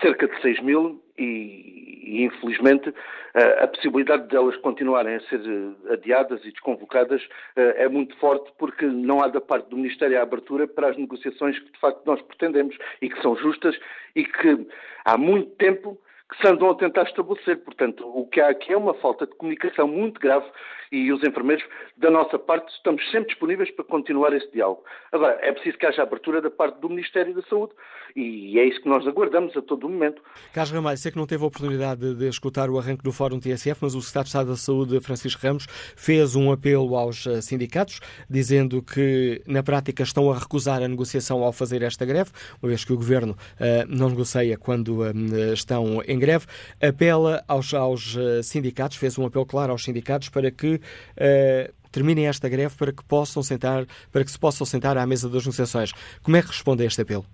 [0.00, 2.92] cerca de 6 mil e, infelizmente,
[3.34, 7.20] a possibilidade delas continuarem a ser eh, adiadas e desconvocadas
[7.56, 10.96] eh, é muito forte porque não há da parte do Ministério a abertura para as
[10.96, 13.76] negociações que de facto nós pretendemos e que são justas
[14.14, 14.66] e que
[15.04, 15.98] há muito tempo
[16.30, 17.58] que se andam a tentar estabelecer.
[17.64, 20.46] Portanto, o que há aqui é uma falta de comunicação muito grave
[20.94, 21.64] e os enfermeiros,
[21.96, 24.84] da nossa parte, estamos sempre disponíveis para continuar esse diálogo.
[25.10, 27.72] Agora, é preciso que haja abertura da parte do Ministério da Saúde
[28.14, 30.22] e é isso que nós aguardamos a todo momento.
[30.52, 33.80] Carlos Ramalho, sei que não teve a oportunidade de escutar o arranque do Fórum TSF,
[33.82, 38.00] mas o Secretário de Estado da Saúde, Francisco Ramos, fez um apelo aos eh, sindicatos,
[38.30, 42.30] dizendo que, na prática, estão a recusar a negociação ao fazer esta greve,
[42.62, 46.46] uma vez que o Governo uh, não negocia quando uh, estão em greve.
[46.80, 52.48] Apela aos, aos sindicatos, fez um apelo claro aos sindicatos para que uh, terminem esta
[52.48, 55.92] greve para que possam sentar, para que se possam sentar à mesa das negociações.
[56.22, 57.24] Como é que responde a este apelo?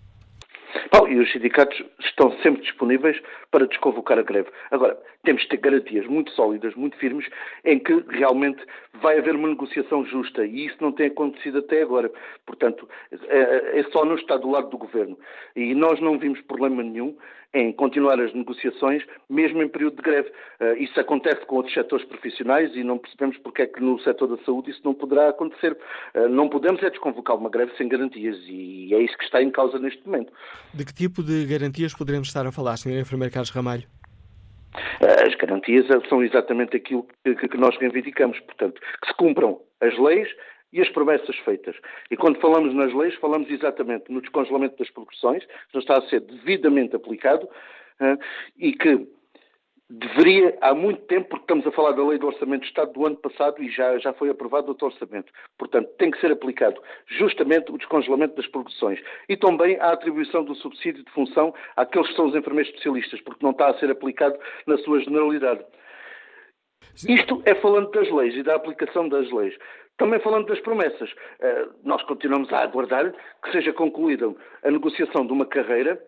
[0.92, 3.16] Bom, e os sindicatos estão sempre disponíveis
[3.50, 4.48] para desconvocar a greve.
[4.70, 7.26] Agora, temos de ter garantias muito sólidas, muito firmes,
[7.64, 8.60] em que realmente
[9.00, 12.10] vai haver uma negociação justa e isso não tem acontecido até agora.
[12.44, 15.16] Portanto, é, é só não estar do lado do governo.
[15.54, 17.16] E nós não vimos problema nenhum
[17.52, 20.28] em continuar as negociações, mesmo em período de greve.
[20.60, 24.28] Uh, isso acontece com outros setores profissionais e não percebemos porque é que no setor
[24.28, 25.76] da saúde isso não poderá acontecer.
[26.14, 29.50] Uh, não podemos é desconvocar uma greve sem garantias e é isso que está em
[29.50, 30.32] causa neste momento.
[30.72, 33.00] De que tipo de garantias poderemos estar a falar, Sr.
[33.00, 33.84] Enfermeiro Carlos Ramalho?
[35.00, 40.28] Eh, as garantias são exatamente aquilo que nós reivindicamos, portanto, que se cumpram as leis
[40.72, 41.76] e as promessas feitas.
[42.10, 46.08] E quando falamos nas leis, falamos exatamente no descongelamento das progressões, que não está a
[46.08, 47.48] ser devidamente aplicado
[48.56, 49.06] e que
[49.90, 53.04] deveria, há muito tempo, porque estamos a falar da lei do Orçamento do Estado do
[53.04, 55.32] ano passado e já, já foi aprovado outro orçamento.
[55.58, 60.54] Portanto, tem que ser aplicado justamente o descongelamento das produções e também a atribuição do
[60.54, 64.38] subsídio de função àqueles que são os enfermeiros especialistas, porque não está a ser aplicado
[64.64, 65.64] na sua generalidade.
[67.08, 69.56] Isto é falando das leis e da aplicação das leis.
[69.96, 73.12] Também falando das promessas, eh, nós continuamos a aguardar
[73.42, 76.00] que seja concluída a negociação de uma carreira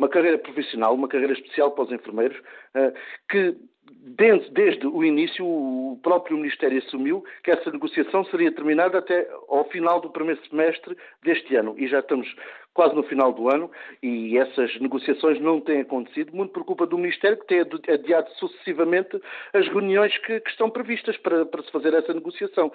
[0.00, 2.40] uma carreira profissional, uma carreira especial para os enfermeiros,
[2.74, 2.94] eh,
[3.28, 3.54] que
[3.90, 9.64] desde, desde, o início o próprio Ministério assumiu que essa negociação seria terminada até ao
[9.70, 11.74] final do primeiro semestre deste ano.
[11.78, 12.32] E já estamos
[12.72, 13.70] quase no final do ano
[14.02, 19.20] e essas negociações não têm acontecido, muito por culpa do Ministério, que tem adiado sucessivamente
[19.52, 22.72] as reuniões que, que estão previstas para, para, se fazer essa negociação.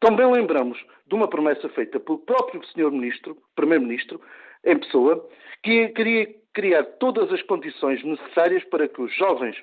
[0.00, 2.90] Também lembramos de uma promessa feita pelo próprio Sr.
[2.90, 4.20] Ministro, Primeiro-Ministro,
[4.64, 5.28] em pessoa,
[5.62, 9.56] que queria criar todas as condições necessárias para que os jovens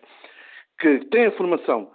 [0.79, 1.91] que têm formação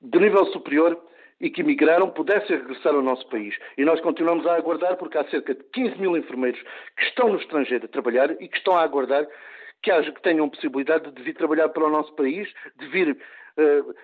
[0.00, 0.98] de nível superior
[1.40, 3.56] e que emigraram pudessem regressar ao nosso país.
[3.76, 6.60] E nós continuamos a aguardar, porque há cerca de 15 mil enfermeiros
[6.96, 9.26] que estão no estrangeiro a trabalhar e que estão a aguardar
[9.82, 13.94] que, haja, que tenham possibilidade de vir trabalhar para o nosso país, de vir uh,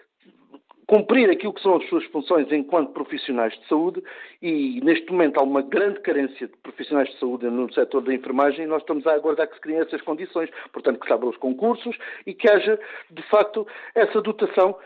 [0.86, 4.02] cumprir aquilo que são as suas funções enquanto profissionais de saúde
[4.42, 8.64] e neste momento há uma grande carência de profissionais de saúde no setor da enfermagem
[8.64, 11.36] e nós estamos a aguardar que se criem essas condições, portanto que se abram os
[11.36, 12.78] concursos e que haja
[13.10, 14.76] de facto essa dotação,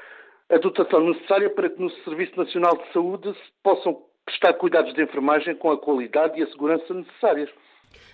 [0.50, 5.02] a dotação necessária para que no Serviço Nacional de Saúde se possam prestar cuidados de
[5.02, 7.50] enfermagem com a qualidade e a segurança necessárias.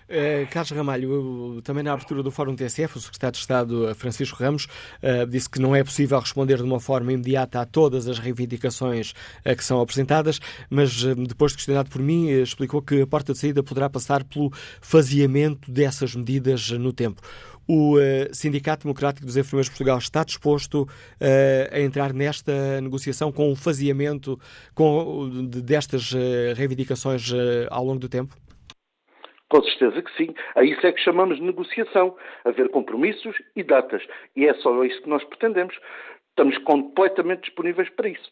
[0.04, 4.36] Uh, Carlos Ramalho, também na abertura do Fórum TSF, o secretário de Estado eh, Francisco
[4.38, 4.66] Ramos
[5.02, 9.14] uh, disse que não é possível responder de uma forma imediata a todas as reivindicações
[9.56, 13.62] que são apresentadas, mas depois de questionado por mim, explicou que a porta de saída
[13.62, 17.22] poderá passar pelo faziamento dessas medidas no tempo.
[17.66, 17.96] O
[18.32, 20.88] Sindicato Democrático dos Enfermeiros de Portugal está disposto
[21.72, 24.38] a entrar nesta negociação com o faziamento
[24.74, 26.12] com, destas
[26.56, 27.30] reivindicações
[27.70, 28.36] ao longo do tempo?
[29.48, 30.34] Com certeza que sim.
[30.54, 32.16] A isso é que chamamos de negociação.
[32.44, 34.02] Haver compromissos e datas.
[34.34, 35.74] E é só isso que nós pretendemos.
[36.30, 38.30] Estamos completamente disponíveis para isso.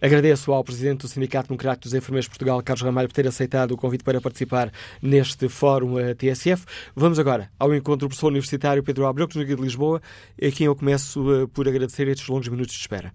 [0.00, 3.72] Agradeço ao Presidente do Sindicato Democrático dos Enfermeiros de Portugal, Carlos Ramalho, por ter aceitado
[3.72, 6.64] o convite para participar neste Fórum eh, TSF.
[6.94, 10.00] Vamos agora ao encontro do professor universitário Pedro Abreu, que nos de Lisboa,
[10.40, 13.12] a quem eu começo eh, por agradecer estes longos minutos de espera.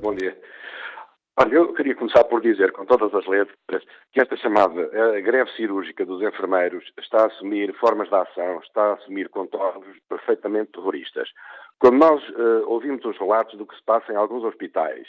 [0.00, 0.36] Bom dia.
[1.36, 4.88] Olha, eu queria começar por dizer, com todas as letras, que esta chamada
[5.20, 10.70] greve cirúrgica dos enfermeiros está a assumir formas de ação, está a assumir contornos perfeitamente
[10.70, 11.28] terroristas.
[11.80, 15.08] Quando nós uh, ouvimos os relatos do que se passa em alguns hospitais,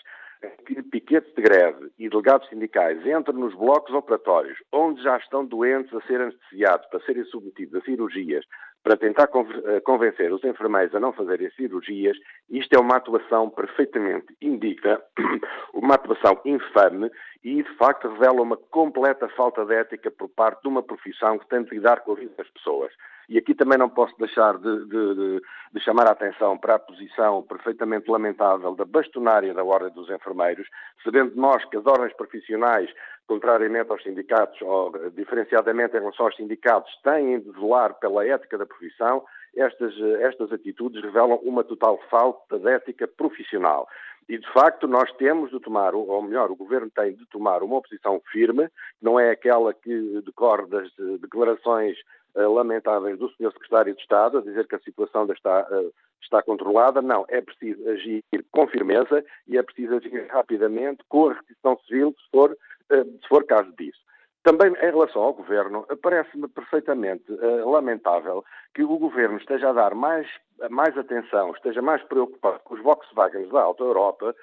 [0.66, 5.94] que piquetes de greve e delegados sindicais entram nos blocos operatórios, onde já estão doentes
[5.94, 8.44] a ser anestesiados para serem submetidos a cirurgias,
[8.86, 12.16] para tentar eh, convencer os enfermeiros a não fazerem cirurgias,
[12.52, 15.02] isto é uma atuação perfeitamente indigna,
[15.74, 17.10] uma atuação infame
[17.44, 21.50] e, de facto, revela uma completa falta de ética por parte de uma profissão que
[21.50, 22.94] tem de lidar com a vida das pessoas.
[23.28, 25.42] E aqui também não posso deixar de, de,
[25.74, 30.68] de, chamar a atenção para a posição perfeitamente lamentável da bastonária da Ordem dos Enfermeiros,
[31.04, 32.88] sabendo nós que as ordens profissionais,
[33.28, 38.66] contrariamente aos sindicatos, ou diferenciadamente em relação aos sindicatos, têm de zelar pela ética da
[38.66, 39.24] profissão,
[39.56, 43.88] estas, estas atitudes revelam uma total falta de ética profissional.
[44.28, 47.82] E, de facto, nós temos de tomar, ou melhor, o Governo tem de tomar uma
[47.82, 48.68] posição firme,
[49.02, 53.52] não é aquela que decorre das declarações uh, lamentáveis do Sr.
[53.54, 57.02] Secretário de Estado, a dizer que a situação está, uh, está controlada.
[57.02, 62.16] Não, é preciso agir com firmeza e é preciso agir rapidamente com a restrição civil,
[62.18, 64.00] se for, uh, se for caso disso.
[64.44, 67.24] Também em relação ao Governo, parece-me perfeitamente
[67.66, 68.46] lamentável
[68.76, 70.28] que o Governo esteja a dar mais,
[70.70, 74.36] mais atenção, esteja mais preocupado com os Volkswagens da Alta Europa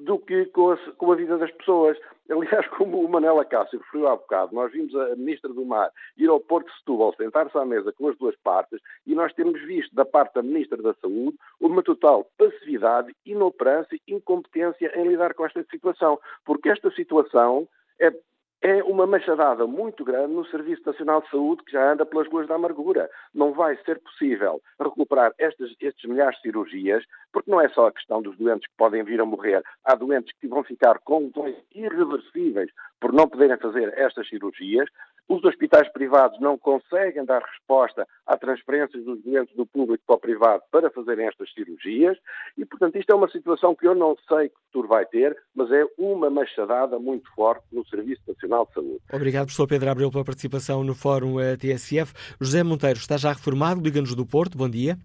[0.00, 1.98] do que com a, com a, vida das pessoas.
[2.30, 6.28] Aliás, como o Manela Cássio referiu há bocado, nós vimos a Ministra do Mar ir
[6.28, 9.94] ao Porto de Setúbal sentar-se à mesa com as duas partes e nós temos visto
[9.94, 15.46] da parte da Ministra da Saúde uma total passividade, inoperância e incompetência em lidar com
[15.46, 17.66] esta situação, porque esta situação
[17.98, 18.12] é
[18.60, 22.48] é uma machadada muito grande no Serviço Nacional de Saúde que já anda pelas ruas
[22.48, 23.08] da amargura.
[23.32, 27.92] Não vai ser possível recuperar estes, estes milhares de cirurgias, porque não é só a
[27.92, 29.62] questão dos doentes que podem vir a morrer.
[29.84, 34.88] Há doentes que vão ficar com lesões irreversíveis por não poderem fazer estas cirurgias.
[35.28, 40.18] Os hospitais privados não conseguem dar resposta à transferência dos doentes do público para o
[40.18, 42.16] privado para fazerem estas cirurgias
[42.56, 45.70] e, portanto, isto é uma situação que eu não sei que futuro vai ter, mas
[45.70, 49.00] é uma machadada muito forte no Serviço Nacional de Saúde.
[49.12, 52.14] Obrigado, professor Pedro Abreu, pela participação no Fórum eh, TSF.
[52.40, 54.56] José Monteiro está já reformado, Liga-nos do Porto.
[54.56, 54.96] Bom dia.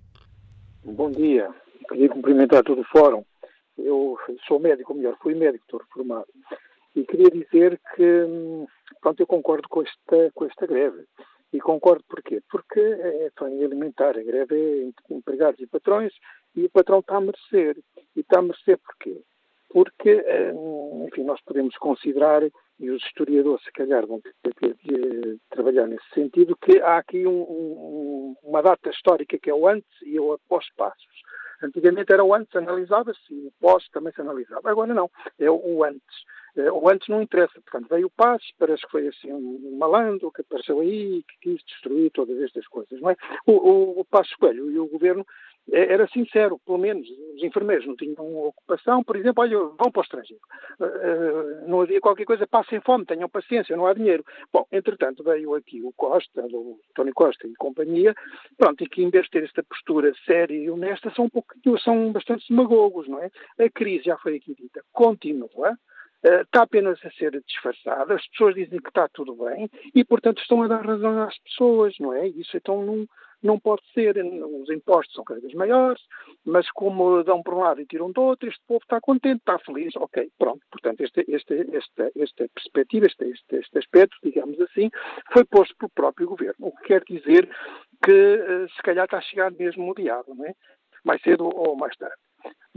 [0.86, 1.50] Bom dia.
[1.90, 3.24] queria cumprimentar todo o fórum.
[3.78, 4.18] Eu
[4.48, 6.28] sou médico, ou melhor, fui médico, estou reformado.
[6.96, 8.68] E queria dizer que, hum,
[9.04, 11.04] pronto, eu concordo com esta, com esta greve.
[11.52, 12.42] E concordo porquê?
[12.50, 14.56] Porque é, é alimentar, a greve
[15.10, 16.12] é empregados e patrões,
[16.56, 17.78] e o patrão está a merecer.
[18.16, 19.22] E está a merecer porquê?
[19.70, 20.24] Porque,
[20.56, 22.42] hum, enfim, nós podemos considerar,
[22.80, 27.42] e os historiadores se calhar vão ter que trabalhar nesse sentido, que há aqui um,
[27.42, 31.24] um, uma data histórica que é o antes e o após passos.
[31.62, 34.70] Antigamente era o antes, analisava-se, e o pós também se analisava.
[34.70, 36.24] Agora não, é o antes.
[36.56, 40.32] Eh, o antes não interessa, portanto, veio o Passos, parece que foi assim um malandro
[40.32, 43.16] que apareceu aí, que quis destruir todas estas coisas, não é?
[43.46, 45.26] O, o, o Passos Coelho e o governo
[45.72, 50.00] eh, era sincero, pelo menos os enfermeiros não tinham ocupação, por exemplo, olha, vão para
[50.00, 50.42] o estrangeiro.
[50.80, 54.26] Uh, não havia qualquer coisa, passem fome, tenham paciência, não há dinheiro.
[54.52, 58.14] Bom, entretanto, veio aqui o Costa, o Tony Costa e companhia,
[58.58, 61.54] pronto, e que em vez de ter esta postura séria e honesta, são um pouco,
[61.80, 63.30] são bastante demagogos, não é?
[63.60, 65.76] A crise, já foi aqui dita, continua, eh,
[66.24, 70.64] está apenas a ser disfarçada, as pessoas dizem que está tudo bem e, portanto, estão
[70.64, 72.28] a dar razão às pessoas, não é?
[72.28, 73.06] Isso então não,
[73.44, 74.16] não pode ser.
[74.18, 76.02] Os impostos são cada vez maiores,
[76.46, 79.60] mas como dão por um lado e tiram do outro, este povo está contente, está
[79.60, 80.62] feliz, ok, pronto.
[80.72, 84.90] Portanto, esta, esta, esta, esta perspectiva, este, este, este aspecto, digamos assim,
[85.32, 87.50] foi posto pelo próprio governo, o que quer dizer
[88.04, 90.54] que eh, se calhar está a chegar mesmo o diabo, não é?
[91.04, 92.16] Mais cedo ou mais tarde.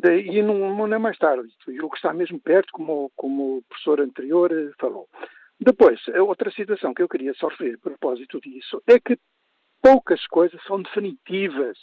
[0.05, 1.49] E não, não é mais tarde,
[1.83, 5.09] o que está mesmo perto, como, como o professor anterior eh, falou.
[5.59, 9.19] Depois, outra situação que eu queria referir a propósito disso é que
[9.83, 11.79] poucas coisas são definitivas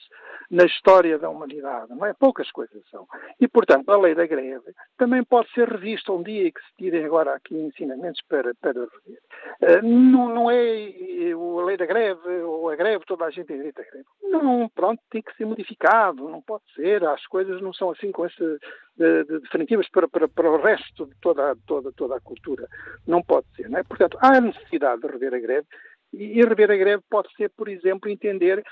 [0.50, 2.14] na história da humanidade, não é?
[2.14, 3.08] Poucas coisas são.
[3.40, 7.06] E, portanto, a lei da greve também pode ser revista um dia que se tirem
[7.06, 9.20] agora aqui ensinamentos para, para rever.
[9.62, 13.58] Uh, não, não é a lei da greve ou a greve, toda a gente tem
[13.58, 14.06] direito à greve.
[14.22, 17.04] Não, pronto, tem que ser modificado, não pode ser.
[17.04, 18.60] As coisas não são assim com esse,
[18.96, 22.68] de, de definitivas para, para, para o resto de toda, toda, toda a cultura.
[23.08, 23.84] Não pode ser, não é?
[23.84, 25.68] Portanto, há necessidade de rever a greve
[26.14, 28.64] e rever a greve pode ser, por exemplo, entender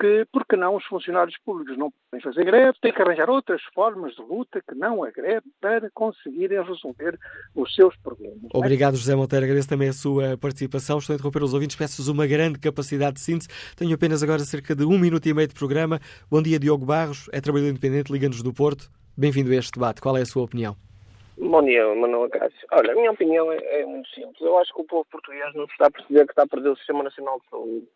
[0.00, 4.14] que, porque não, os funcionários públicos não podem fazer greve, têm que arranjar outras formas
[4.14, 7.18] de luta que não a greve para conseguirem resolver
[7.54, 8.48] os seus problemas.
[8.54, 9.44] Obrigado, José Monteiro.
[9.44, 10.98] Agradeço também a sua participação.
[10.98, 11.76] Estou a interromper os ouvintes.
[11.76, 13.48] Peço-vos uma grande capacidade de síntese.
[13.76, 16.00] Tenho apenas agora cerca de um minuto e meio de programa.
[16.30, 17.28] Bom dia, Diogo Barros.
[17.30, 18.90] É trabalhador independente, liga-nos do Porto.
[19.16, 20.00] Bem-vindo a este debate.
[20.00, 20.89] Qual é a sua opinião?
[21.42, 22.68] Bom dia, Manuel Cássio.
[22.70, 24.38] Olha, a minha opinião é, é, muito simples.
[24.42, 26.76] Eu acho que o povo português não está a perceber que está a perder o
[26.76, 27.88] Sistema Nacional de Saúde.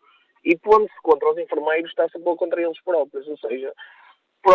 [0.43, 3.27] E pondo-se contra os enfermeiros, está-se a pôr contra eles próprios.
[3.27, 3.71] Ou seja,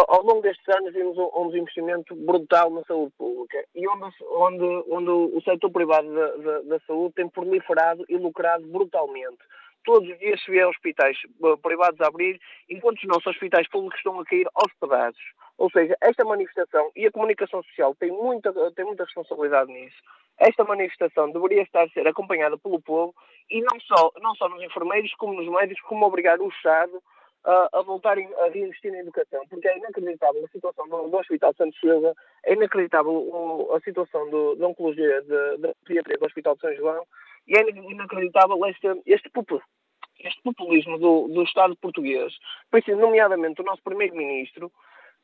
[0.08, 4.84] ao longo destes anos vimos um, um desinvestimento brutal na saúde pública e onde, onde,
[4.90, 9.38] onde o setor privado da, da, da saúde tem proliferado e lucrado brutalmente
[9.84, 13.98] todos os dias se vê hospitais eh, privados a abrir, enquanto os nossos hospitais públicos
[13.98, 15.22] estão a cair aos pedaços.
[15.58, 19.96] Ou seja, esta manifestação, e a comunicação social tem muita, tem muita responsabilidade nisso,
[20.38, 23.14] esta manifestação deveria estar a ser acompanhada pelo povo,
[23.50, 27.02] e não só, não só nos enfermeiros, como nos médicos, como obrigar o Estado
[27.44, 31.54] a, a voltarem a reinvestir na educação, porque é inacreditável a situação do, do Hospital
[31.54, 32.14] Santos Silva,
[32.44, 35.22] é inacreditável o, a situação do, da Oncologia,
[35.58, 37.06] da Pediatria do Hospital de São João,
[37.46, 39.30] e é inacreditável este, este,
[40.20, 42.32] este populismo do, do Estado português,
[42.96, 44.70] nomeadamente o nosso Primeiro-Ministro,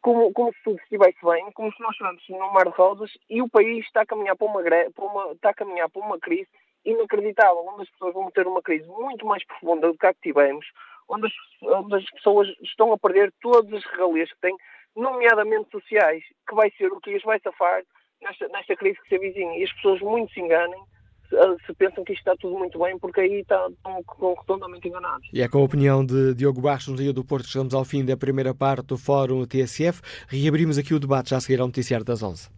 [0.01, 3.43] como, como, se tudo estivesse bem, como se nós estivéssemos num mar de rosas e
[3.43, 6.49] o país está a caminhar para uma, para uma, está a caminhar para uma crise
[6.85, 10.21] inacreditável, onde as pessoas vão ter uma crise muito mais profunda do que a que
[10.21, 10.65] tivemos,
[11.09, 14.57] onde as, onde as pessoas estão a perder todas as regalias que têm,
[14.95, 17.83] nomeadamente sociais, que vai ser o que as vai safar
[18.23, 19.59] nesta, nesta crise que se avizinha.
[19.59, 20.81] E as pessoas muito se enganem
[21.67, 23.73] se pensam que isto está tudo muito bem, porque aí estão,
[24.41, 25.29] redondamente enganados.
[25.33, 28.05] E é com a opinião de Diogo Barros, no Dia do Porto, chegamos ao fim
[28.05, 30.01] da primeira parte do Fórum TSF.
[30.29, 32.49] Reabrimos aqui o debate já a seguir ao noticiário das 11.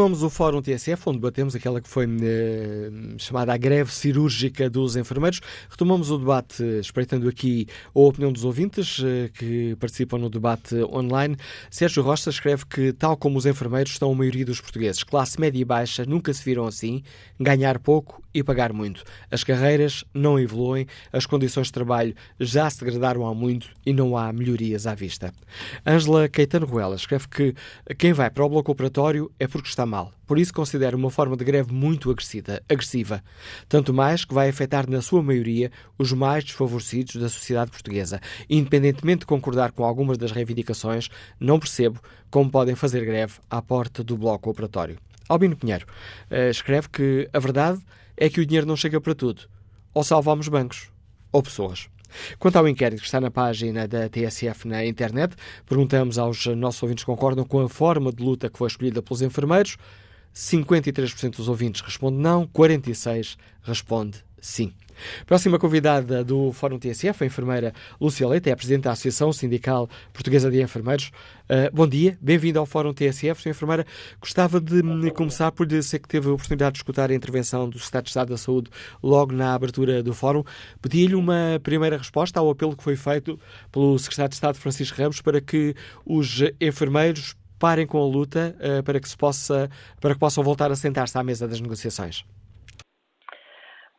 [0.00, 4.96] Retomamos o Fórum TSF, onde debatemos aquela que foi eh, chamada a greve cirúrgica dos
[4.96, 5.42] enfermeiros.
[5.68, 11.36] Retomamos o debate, espreitando aqui a opinião dos ouvintes eh, que participam no debate online.
[11.70, 15.04] Sérgio Rocha escreve que, tal como os enfermeiros, estão a maioria dos portugueses.
[15.04, 17.02] Classe média e baixa nunca se viram assim,
[17.38, 19.02] ganhar pouco e pagar muito.
[19.30, 24.16] As carreiras não evoluem, as condições de trabalho já se degradaram há muito e não
[24.16, 25.32] há melhorias à vista.
[25.86, 27.54] Ângela Caetano Ruela escreve que
[27.98, 30.12] quem vai para o bloco operatório é porque está mal.
[30.26, 32.14] Por isso considero uma forma de greve muito
[32.68, 33.22] agressiva.
[33.68, 38.20] Tanto mais que vai afetar, na sua maioria, os mais desfavorecidos da sociedade portuguesa.
[38.48, 41.08] Independentemente de concordar com algumas das reivindicações,
[41.40, 42.00] não percebo
[42.30, 44.98] como podem fazer greve à porta do bloco operatório.
[45.28, 45.86] Albino Pinheiro
[46.30, 47.80] uh, escreve que a verdade
[48.20, 49.48] é que o dinheiro não chega para tudo.
[49.94, 50.92] Ou salvamos bancos,
[51.32, 51.88] ou pessoas.
[52.38, 55.34] Quanto ao inquérito que está na página da TSF na internet,
[55.66, 59.22] perguntamos aos nossos ouvintes que concordam com a forma de luta que foi escolhida pelos
[59.22, 59.76] enfermeiros.
[60.34, 64.72] 53% dos ouvintes responde não, 46% responde sim.
[65.26, 69.88] Próxima convidada do Fórum TSF, a enfermeira Lúcia Leite, é a Presidente da Associação Sindical
[70.12, 71.10] Portuguesa de Enfermeiros.
[71.44, 73.40] Uh, bom dia, bem-vindo ao Fórum TSF.
[73.40, 73.50] Sra.
[73.50, 73.86] Enfermeira,
[74.20, 78.04] gostava de começar por dizer que teve a oportunidade de escutar a intervenção do Secretário
[78.04, 78.70] de Estado da Saúde
[79.02, 80.44] logo na abertura do Fórum.
[80.80, 83.38] Pedi-lhe uma primeira resposta ao apelo que foi feito
[83.72, 85.74] pelo Secretário de Estado Francisco Ramos para que
[86.04, 89.68] os enfermeiros parem com a luta uh, para que se possa
[90.00, 92.24] para que possam voltar a sentar-se à mesa das negociações.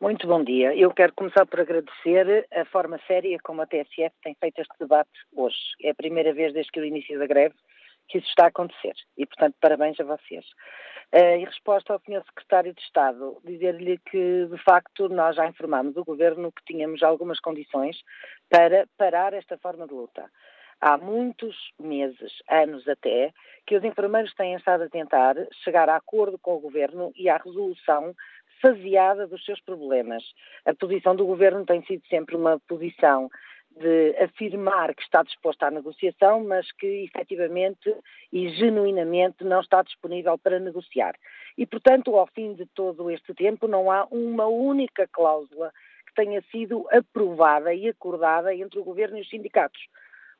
[0.02, 0.74] Muito bom dia.
[0.74, 5.12] Eu quero começar por agradecer a forma séria como a TSF tem feito este debate
[5.32, 5.56] hoje.
[5.80, 7.54] É a primeira vez desde que o início da greve
[8.08, 10.44] que isso está a acontecer e, portanto, parabéns a vocês.
[11.14, 12.20] Uh, em resposta ao Sr.
[12.26, 17.38] Secretário de Estado, dizer-lhe que, de facto, nós já informámos o Governo que tínhamos algumas
[17.38, 17.96] condições
[18.50, 20.28] para parar esta forma de luta.
[20.80, 23.32] Há muitos meses, anos até,
[23.68, 27.36] que os enfermeiros têm estado a tentar chegar a acordo com o Governo e à
[27.36, 28.12] resolução
[28.62, 30.22] faseada dos seus problemas.
[30.64, 33.28] A posição do governo tem sido sempre uma posição
[33.78, 37.94] de afirmar que está disposto à negociação, mas que efetivamente
[38.32, 41.14] e genuinamente não está disponível para negociar.
[41.56, 45.72] E, portanto, ao fim de todo este tempo, não há uma única cláusula
[46.06, 49.80] que tenha sido aprovada e acordada entre o governo e os sindicatos.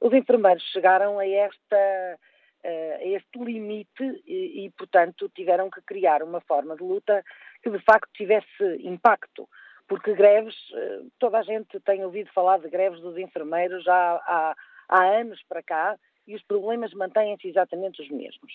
[0.00, 2.18] Os enfermeiros chegaram a esta
[2.64, 7.24] a este limite e, e, portanto, tiveram que criar uma forma de luta
[7.62, 9.48] que de facto tivesse impacto.
[9.88, 14.56] Porque greves, eh, toda a gente tem ouvido falar de greves dos enfermeiros já há,
[14.88, 18.52] há anos para cá e os problemas mantêm-se exatamente os mesmos.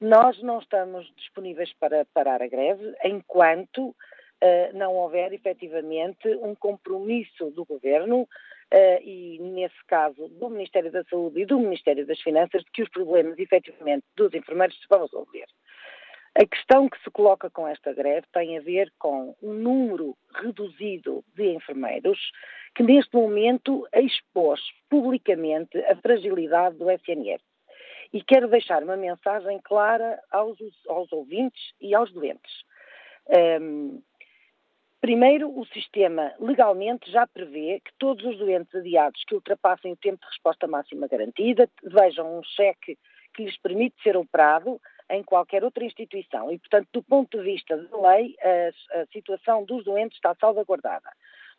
[0.00, 3.94] Nós não estamos disponíveis para parar a greve enquanto uh,
[4.74, 8.26] não houver efetivamente um compromisso do Governo
[8.72, 12.82] uh, e, nesse caso, do Ministério da Saúde e do Ministério das Finanças, de que
[12.82, 15.46] os problemas efetivamente dos enfermeiros se vão resolver.
[16.34, 21.22] A questão que se coloca com esta greve tem a ver com um número reduzido
[21.36, 22.18] de enfermeiros
[22.74, 27.42] que neste momento expôs publicamente a fragilidade do SNS.
[28.14, 30.56] E quero deixar uma mensagem clara aos,
[30.88, 32.52] aos ouvintes e aos doentes.
[33.60, 34.02] Um,
[35.02, 40.20] Primeiro, o sistema legalmente já prevê que todos os doentes adiados que ultrapassem o tempo
[40.20, 42.96] de resposta máxima garantida vejam um cheque
[43.34, 44.80] que lhes permite ser operado
[45.10, 46.52] em qualquer outra instituição.
[46.52, 51.10] E, portanto, do ponto de vista da lei, a, a situação dos doentes está salvaguardada.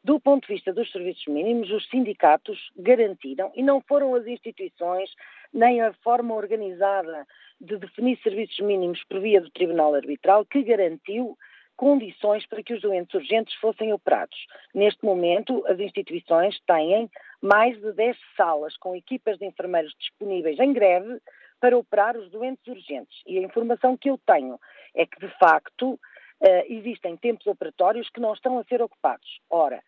[0.01, 5.09] Do ponto de vista dos serviços mínimos, os sindicatos garantiram, e não foram as instituições,
[5.53, 7.27] nem a forma organizada
[7.59, 11.37] de definir serviços mínimos por via do Tribunal Arbitral, que garantiu
[11.75, 14.37] condições para que os doentes urgentes fossem operados.
[14.73, 17.09] Neste momento, as instituições têm
[17.41, 21.19] mais de 10 salas com equipas de enfermeiros disponíveis em greve
[21.59, 23.21] para operar os doentes urgentes.
[23.25, 24.59] E a informação que eu tenho
[24.95, 25.99] é que, de facto,
[26.41, 29.39] Uh, existem tempos operatórios que não estão a ser ocupados.
[29.49, 29.81] Ora,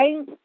[0.00, 0.36] quem uh,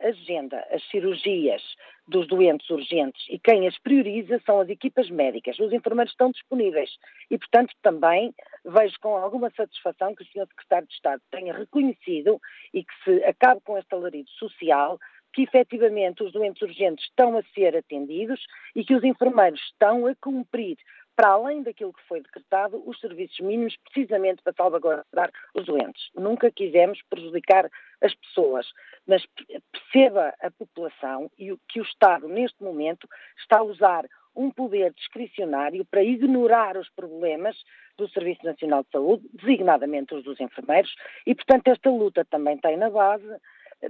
[0.00, 1.62] agenda as cirurgias
[2.08, 5.56] dos doentes urgentes e quem as prioriza são as equipas médicas.
[5.60, 6.90] Os enfermeiros estão disponíveis
[7.30, 8.34] e, portanto, também
[8.64, 10.48] vejo com alguma satisfação que o Sr.
[10.48, 12.40] Secretário de Estado tenha reconhecido
[12.72, 14.98] e que se acabe com este alarido social
[15.32, 18.40] que efetivamente os doentes urgentes estão a ser atendidos
[18.74, 20.76] e que os enfermeiros estão a cumprir,
[21.16, 26.10] para além daquilo que foi decretado, os serviços mínimos precisamente para salvaguardar os doentes.
[26.14, 28.66] Nunca quisemos prejudicar as pessoas,
[29.06, 29.24] mas
[29.72, 33.08] perceba a população e que o Estado, neste momento,
[33.38, 34.04] está a usar
[34.36, 37.56] um poder discricionário para ignorar os problemas
[37.96, 40.92] do Serviço Nacional de Saúde, designadamente os dos enfermeiros,
[41.24, 43.24] e, portanto, esta luta também tem na base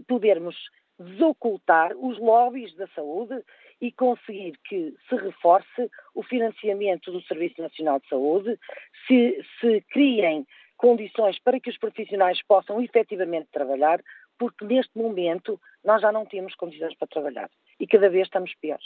[0.07, 0.55] podermos
[0.99, 3.43] desocultar os lobbies da saúde
[3.81, 8.59] e conseguir que se reforce o financiamento do Serviço Nacional de Saúde,
[9.07, 10.47] se, se criem
[10.77, 14.01] condições para que os profissionais possam efetivamente trabalhar,
[14.39, 18.85] porque neste momento nós já não temos condições para trabalhar e cada vez estamos piores.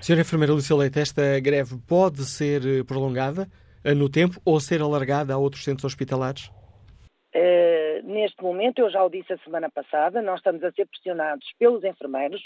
[0.00, 3.46] Senhora Enfermeira Lúcia Leite, esta greve pode ser eh, prolongada
[3.84, 6.50] eh, no tempo ou ser alargada a outros centros hospitalares?
[7.34, 11.46] Uh, neste momento, eu já o disse a semana passada, nós estamos a ser pressionados
[11.58, 12.42] pelos enfermeiros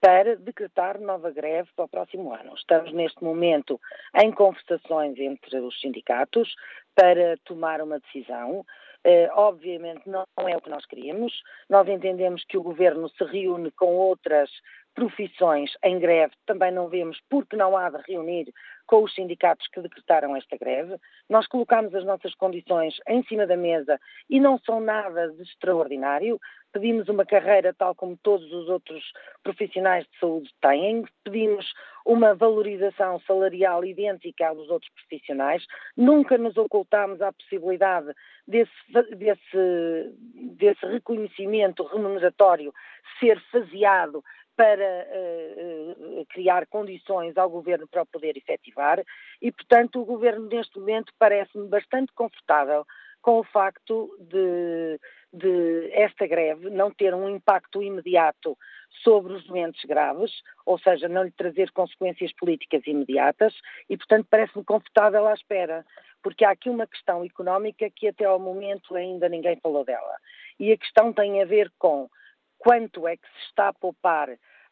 [0.00, 2.54] para decretar nova greve para o próximo ano.
[2.54, 3.80] Estamos neste momento
[4.20, 6.54] em conversações entre os sindicatos
[6.94, 8.64] para tomar uma decisão.
[9.06, 11.32] Uh, obviamente não é o que nós queríamos.
[11.68, 14.50] Nós entendemos que o governo se reúne com outras
[14.94, 18.52] profissões em greve, também não vemos porque não há de reunir
[18.88, 20.96] com os sindicatos que decretaram esta greve.
[21.28, 26.40] Nós colocamos as nossas condições em cima da mesa e não são nada de extraordinário.
[26.72, 29.04] Pedimos uma carreira tal como todos os outros
[29.42, 31.70] profissionais de saúde têm, pedimos
[32.04, 35.64] uma valorização salarial idêntica à dos outros profissionais,
[35.94, 38.12] nunca nos ocultamos à possibilidade
[38.46, 38.72] desse,
[39.16, 40.14] desse,
[40.56, 42.72] desse reconhecimento remuneratório
[43.20, 44.24] ser faseado
[44.58, 49.00] para uh, criar condições ao governo para o poder efetivar
[49.40, 52.84] e, portanto, o governo neste momento parece-me bastante confortável
[53.22, 54.98] com o facto de,
[55.32, 58.58] de, esta greve não ter um impacto imediato
[59.04, 60.32] sobre os doentes graves,
[60.66, 63.54] ou seja, não lhe trazer consequências políticas imediatas
[63.88, 65.86] e, portanto, parece-me confortável à espera,
[66.20, 70.16] porque há aqui uma questão económica que até ao momento ainda ninguém falou dela.
[70.58, 72.10] E a questão tem a ver com
[72.58, 74.28] quanto é que se está a poupar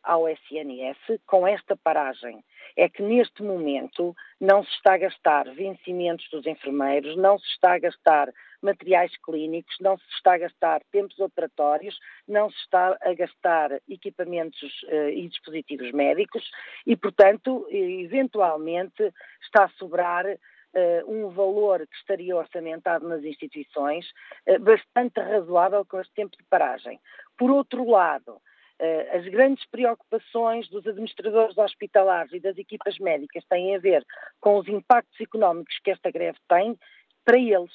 [0.07, 2.43] ao SNS com esta paragem.
[2.77, 7.75] É que neste momento não se está a gastar vencimentos dos enfermeiros, não se está
[7.75, 8.33] a gastar
[8.63, 14.83] materiais clínicos, não se está a gastar tempos operatórios, não se está a gastar equipamentos
[14.85, 16.49] uh, e dispositivos médicos
[16.87, 20.25] e, portanto, eventualmente está a sobrar
[20.75, 24.05] Uh, um valor que estaria orçamentado nas instituições
[24.47, 27.01] uh, bastante razoável com este tempo de paragem.
[27.39, 28.56] Por outro lado, eh,
[29.13, 34.05] as grandes preocupações dos administradores hospitalares e das equipas médicas têm a ver
[34.41, 36.79] com os impactos económicos que esta greve tem
[37.25, 37.73] para eles.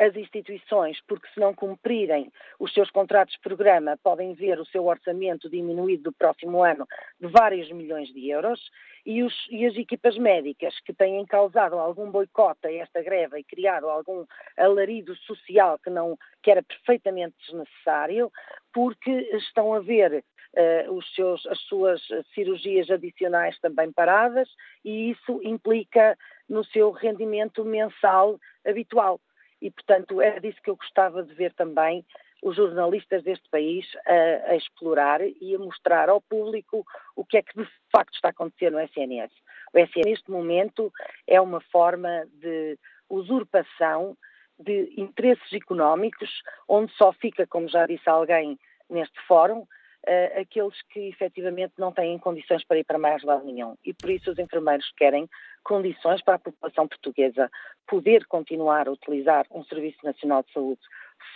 [0.00, 4.86] As instituições, porque se não cumprirem os seus contratos de programa, podem ver o seu
[4.86, 6.86] orçamento diminuído do próximo ano
[7.20, 8.58] de vários milhões de euros,
[9.04, 13.44] e, os, e as equipas médicas que têm causado algum boicote a esta greve e
[13.44, 14.24] criado algum
[14.56, 18.32] alarido social que, não, que era perfeitamente desnecessário,
[18.72, 20.24] porque estão a ver
[20.56, 22.00] uh, seus, as suas
[22.34, 24.48] cirurgias adicionais também paradas
[24.82, 26.16] e isso implica
[26.48, 29.20] no seu rendimento mensal habitual.
[29.60, 32.04] E, portanto, é disso que eu gostava de ver também
[32.42, 37.42] os jornalistas deste país a, a, explorar e a mostrar ao público o que é
[37.42, 39.32] que de facto está acontecendo no SNS.
[39.74, 40.92] O SNS, neste momento,
[41.26, 44.16] é uma forma de usurpação
[44.58, 46.30] de interesses económicos,
[46.68, 48.58] onde só fica, como já disse alguém
[48.88, 49.66] neste fórum,
[50.06, 53.76] uh, aqueles que efetivamente não têm condições para ir para mais lado nenhum.
[53.84, 55.28] E por isso os enfermeiros querem
[55.62, 57.50] condições para a população portuguesa
[57.86, 60.80] poder continuar a utilizar um Serviço Nacional de Saúde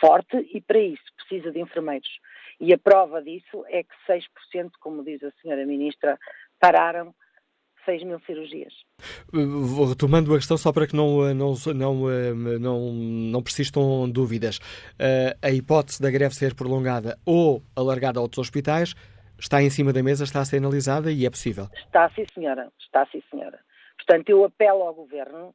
[0.00, 2.08] forte e para isso precisa de enfermeiros.
[2.60, 6.18] E a prova disso é que 6%, como diz a senhora Ministra,
[6.60, 7.14] pararam
[7.84, 8.72] 6 mil cirurgias.
[9.88, 11.94] Retomando a questão, só para que não, não, não,
[12.58, 14.60] não, não persistam dúvidas,
[14.98, 18.94] eh, a hipótese da greve ser prolongada ou alargada a outros hospitais
[19.38, 21.68] está em cima da mesa, está a ser analisada e é possível?
[21.74, 22.70] Está, sim, senhora.
[22.78, 23.58] Está, sim, senhora.
[23.96, 25.54] Portanto, eu apelo ao Governo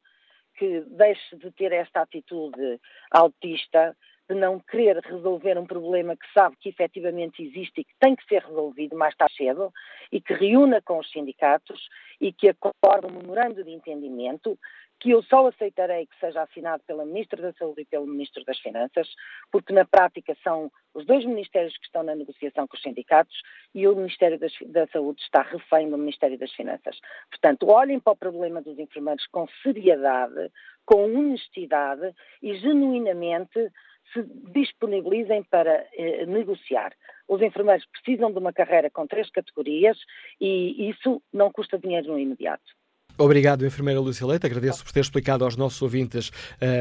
[0.57, 2.79] que deixe de ter esta atitude
[3.11, 3.95] autista
[4.29, 8.25] de não querer resolver um problema que sabe que efetivamente existe e que tem que
[8.25, 9.73] ser resolvido mais tarde cedo
[10.11, 11.89] e que reúna com os sindicatos
[12.21, 14.57] e que acorde um memorando de entendimento
[14.99, 18.59] que eu só aceitarei que seja assinado pela Ministra da Saúde e pelo Ministro das
[18.59, 19.07] Finanças,
[19.51, 23.41] porque na prática são os dois ministérios que estão na negociação com os sindicatos
[23.73, 26.99] e o Ministério das, da Saúde está refém do Ministério das Finanças.
[27.29, 30.51] Portanto, olhem para o problema dos enfermeiros com seriedade,
[30.85, 33.71] com honestidade e genuinamente
[34.13, 36.93] se disponibilizem para eh, negociar.
[37.27, 39.97] Os enfermeiros precisam de uma carreira com três categorias
[40.41, 42.79] e isso não custa dinheiro no imediato.
[43.21, 44.45] Obrigado, enfermeira Lúcia Leite.
[44.45, 46.31] Agradeço por ter explicado aos nossos ouvintes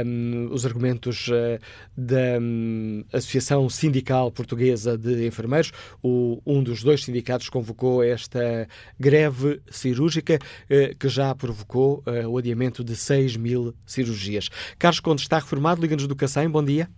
[0.07, 1.59] um, os argumentos uh,
[1.97, 5.73] da um, Associação Sindical Portuguesa de Enfermeiros.
[6.01, 8.69] O, um dos dois sindicatos convocou esta
[9.01, 14.49] greve cirúrgica uh, que já provocou uh, o adiamento de 6 mil cirurgias.
[14.79, 16.49] Carlos Conde está reformado, Liga-nos do Cacém.
[16.49, 16.89] Bom dia.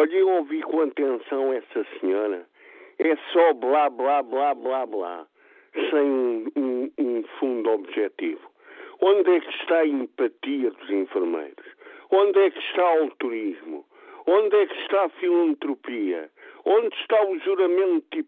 [0.00, 0.16] Bom dia.
[0.16, 2.46] Olha, eu ouvi com atenção essa senhora.
[2.98, 5.26] É só blá, blá, blá, blá, blá
[5.90, 8.50] sem um, um fundo objetivo?
[9.02, 11.66] Onde é que está a empatia dos enfermeiros?
[12.10, 13.84] Onde é que está o altruísmo?
[14.26, 16.30] Onde é que está a filantropia?
[16.64, 18.20] Onde está o juramento de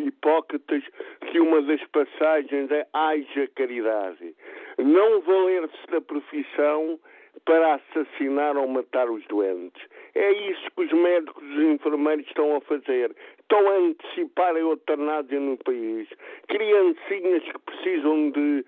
[0.00, 0.84] Hipócrates
[1.30, 4.34] que uma das passagens é haja caridade?
[4.78, 6.98] Não valer-se da profissão
[7.44, 9.82] para assassinar ou matar os doentes.
[10.14, 13.14] É isso que os médicos e os enfermeiros estão a fazer.
[13.40, 16.08] Estão a antecipar a eutanásia no país.
[16.48, 18.64] Criancinhas que precisam de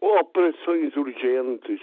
[0.00, 1.80] operações urgentes.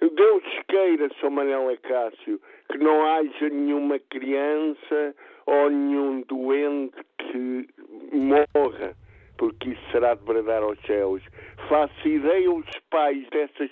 [0.00, 1.30] Deus queira, Sr.
[1.30, 5.14] Manela Cássio, que não haja nenhuma criança
[5.46, 7.68] ou nenhum doente que
[8.12, 8.96] morra,
[9.38, 11.22] porque isso será de bradar aos céus.
[11.68, 13.70] Faço ideia os pais dessas,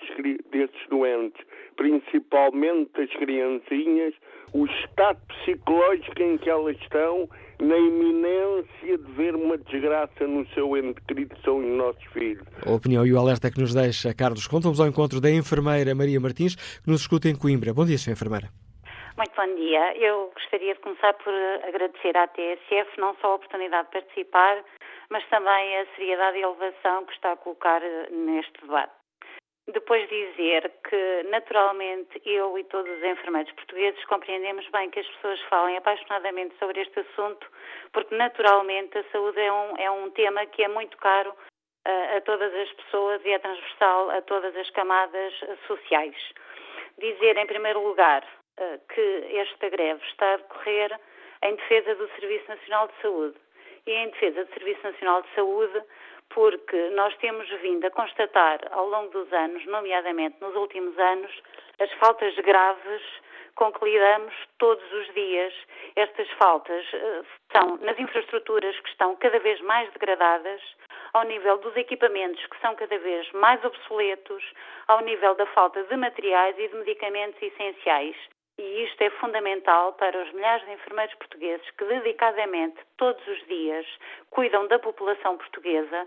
[0.50, 1.44] desses doentes,
[1.80, 4.12] principalmente as criancinhas,
[4.52, 7.26] o estado psicológico em que elas estão,
[7.58, 12.46] na iminência de ver uma desgraça no seu ente querido, são os nossos filhos.
[12.66, 14.64] A opinião e o alerta que nos deixa Carlos Conta.
[14.64, 17.72] Vamos ao encontro da enfermeira Maria Martins, que nos escuta em Coimbra.
[17.72, 18.12] Bom dia, Sra.
[18.12, 18.48] Enfermeira.
[19.16, 19.96] Muito bom dia.
[19.96, 21.32] Eu gostaria de começar por
[21.66, 24.62] agradecer à TSF não só a oportunidade de participar,
[25.08, 28.99] mas também a seriedade e a elevação que está a colocar neste debate.
[29.72, 35.40] Depois dizer que, naturalmente, eu e todos os enfermeiros portugueses compreendemos bem que as pessoas
[35.42, 37.46] falem apaixonadamente sobre este assunto,
[37.92, 42.20] porque, naturalmente, a saúde é um, é um tema que é muito caro uh, a
[42.22, 45.34] todas as pessoas e é transversal a todas as camadas
[45.66, 46.16] sociais.
[46.98, 48.26] Dizer, em primeiro lugar,
[48.60, 51.00] eh, que esta greve está a decorrer
[51.42, 53.36] em defesa do Serviço Nacional de Saúde.
[53.86, 55.82] E em defesa do Serviço Nacional de Saúde,
[56.30, 61.30] porque nós temos vindo a constatar ao longo dos anos, nomeadamente nos últimos anos,
[61.78, 63.02] as faltas graves
[63.56, 65.52] com que lidamos todos os dias.
[65.96, 70.62] Estas faltas uh, são nas infraestruturas que estão cada vez mais degradadas,
[71.12, 74.42] ao nível dos equipamentos que são cada vez mais obsoletos,
[74.88, 78.16] ao nível da falta de materiais e de medicamentos essenciais
[78.60, 83.86] e isto é fundamental para os milhares de enfermeiros portugueses que dedicadamente todos os dias
[84.28, 86.06] cuidam da população portuguesa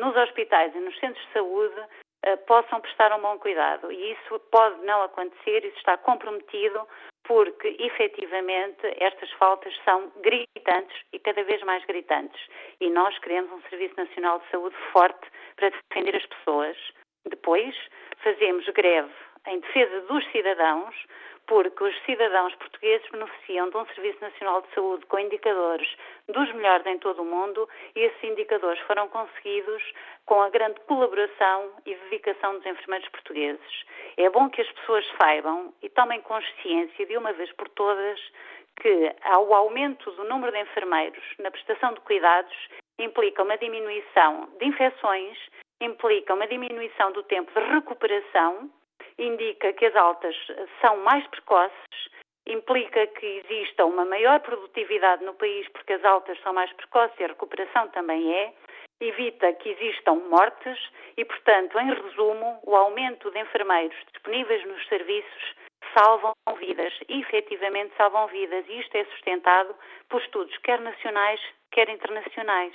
[0.00, 1.80] nos hospitais e nos centros de saúde
[2.26, 3.90] ah, possam prestar um bom cuidado.
[3.90, 6.86] E isso pode não acontecer, isso está comprometido
[7.24, 12.40] porque efetivamente estas faltas são gritantes e cada vez mais gritantes.
[12.80, 15.26] E nós queremos um Serviço Nacional de Saúde forte
[15.56, 16.76] para defender as pessoas.
[17.24, 17.74] Depois,
[18.18, 19.12] fazemos greve
[19.48, 20.94] em defesa dos cidadãos,
[21.46, 25.88] porque os cidadãos portugueses beneficiam de um Serviço Nacional de Saúde com indicadores
[26.28, 29.82] dos melhores em todo o mundo e esses indicadores foram conseguidos
[30.24, 33.84] com a grande colaboração e dedicação dos enfermeiros portugueses.
[34.16, 38.20] É bom que as pessoas saibam e tomem consciência de uma vez por todas
[38.76, 42.56] que o aumento do número de enfermeiros na prestação de cuidados
[42.98, 45.38] implica uma diminuição de infecções,
[45.80, 48.70] implica uma diminuição do tempo de recuperação
[49.18, 50.36] indica que as altas
[50.80, 51.76] são mais precoces,
[52.46, 57.24] implica que exista uma maior produtividade no país porque as altas são mais precoces e
[57.24, 58.52] a recuperação também é,
[59.00, 60.78] evita que existam mortes
[61.16, 65.54] e, portanto, em resumo, o aumento de enfermeiros disponíveis nos serviços
[65.92, 69.74] salvam vidas e efetivamente salvam vidas e isto é sustentado
[70.08, 71.40] por estudos quer nacionais,
[71.72, 72.74] quer internacionais.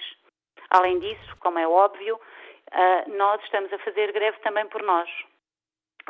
[0.69, 2.19] Além disso, como é óbvio,
[2.71, 5.09] ah, nós estamos a fazer greve também por nós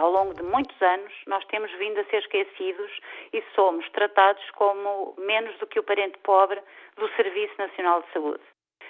[0.02, 2.92] ao longo de muitos anos, nós temos vindo a ser esquecidos
[3.32, 6.60] e somos tratados como menos do que o parente pobre
[6.98, 8.42] do Serviço Nacional de Saúde.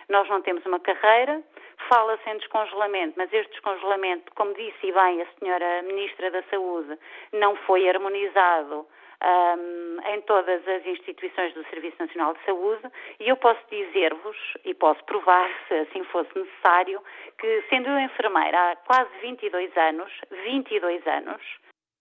[0.08, 1.44] Nós não temos uma carreira,
[1.90, 6.98] fala-se em descongelamento, mas este descongelamento, como disse bem a senhora Ministra da Saúde,
[7.34, 8.88] não foi harmonizado
[9.24, 12.84] um, em todas as instituições do Serviço Nacional de Saúde
[13.20, 17.02] e eu posso dizer-vos, e posso provar, se assim fosse necessário,
[17.38, 20.12] que sendo eu enfermeira há quase 22 anos,
[20.44, 21.42] 22 anos,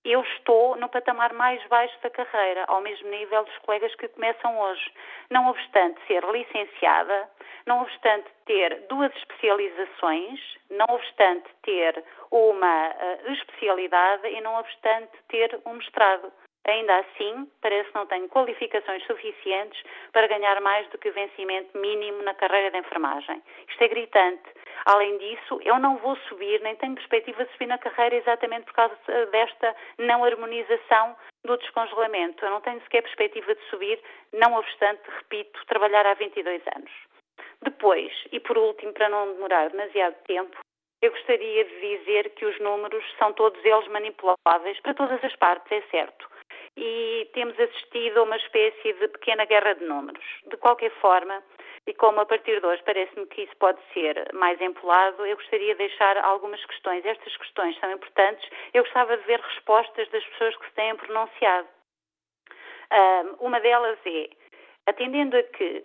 [0.04, 4.58] eu estou no patamar mais baixo da carreira, ao mesmo nível dos colegas que começam
[4.58, 4.90] hoje.
[5.30, 7.28] Não obstante ser licenciada,
[7.66, 10.40] não obstante ter duas especializações,
[10.70, 16.32] não obstante ter uma uh, especialidade e não obstante ter um mestrado.
[16.66, 19.82] Ainda assim, parece que não tenho qualificações suficientes
[20.12, 23.42] para ganhar mais do que o vencimento mínimo na carreira de enfermagem.
[23.66, 24.42] Isto é gritante.
[24.84, 28.74] Além disso, eu não vou subir, nem tenho perspectiva de subir na carreira exatamente por
[28.74, 28.96] causa
[29.32, 32.44] desta não harmonização do descongelamento.
[32.44, 33.98] Eu não tenho sequer perspectiva de subir,
[34.32, 36.90] não obstante, repito, trabalhar há 22 anos.
[37.62, 40.58] Depois, e por último, para não demorar demasiado tempo,
[41.02, 45.72] eu gostaria de dizer que os números são todos eles manipuláveis para todas as partes,
[45.72, 46.28] é certo
[46.80, 50.24] e temos assistido a uma espécie de pequena guerra de números.
[50.46, 51.42] De qualquer forma,
[51.86, 55.74] e como a partir de hoje parece-me que isso pode ser mais empolado, eu gostaria
[55.74, 57.04] de deixar algumas questões.
[57.04, 58.48] Estas questões são importantes.
[58.72, 61.68] Eu gostava de ver respostas das pessoas que se têm pronunciado.
[63.40, 64.30] uma delas é,
[64.86, 65.84] atendendo a que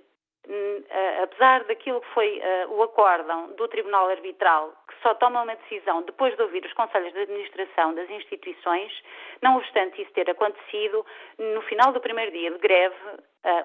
[1.24, 6.36] apesar daquilo que foi o acórdão do Tribunal Arbitral, que só toma uma decisão depois
[6.36, 8.92] de ouvir os conselhos de administração das instituições,
[9.42, 11.06] não obstante isso ter acontecido,
[11.38, 12.96] no final do primeiro dia de greve,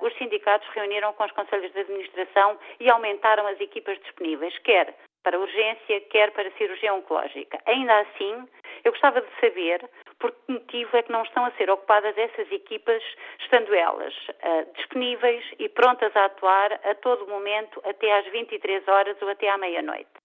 [0.02, 5.38] os sindicatos reuniram com os conselhos de administração e aumentaram as equipas disponíveis, quer para
[5.38, 7.58] urgência, quer para cirurgia oncológica.
[7.66, 8.48] Ainda assim,
[8.84, 9.88] eu gostava de saber
[10.20, 13.02] por que motivo é que não estão a ser ocupadas essas equipas,
[13.40, 19.16] estando elas uh, disponíveis e prontas a atuar a todo momento até às 23 horas
[19.20, 20.19] ou até à meia-noite.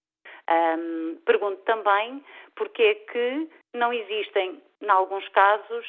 [0.49, 2.23] Um, pergunto também
[2.55, 5.85] porque é que não existem, em alguns casos,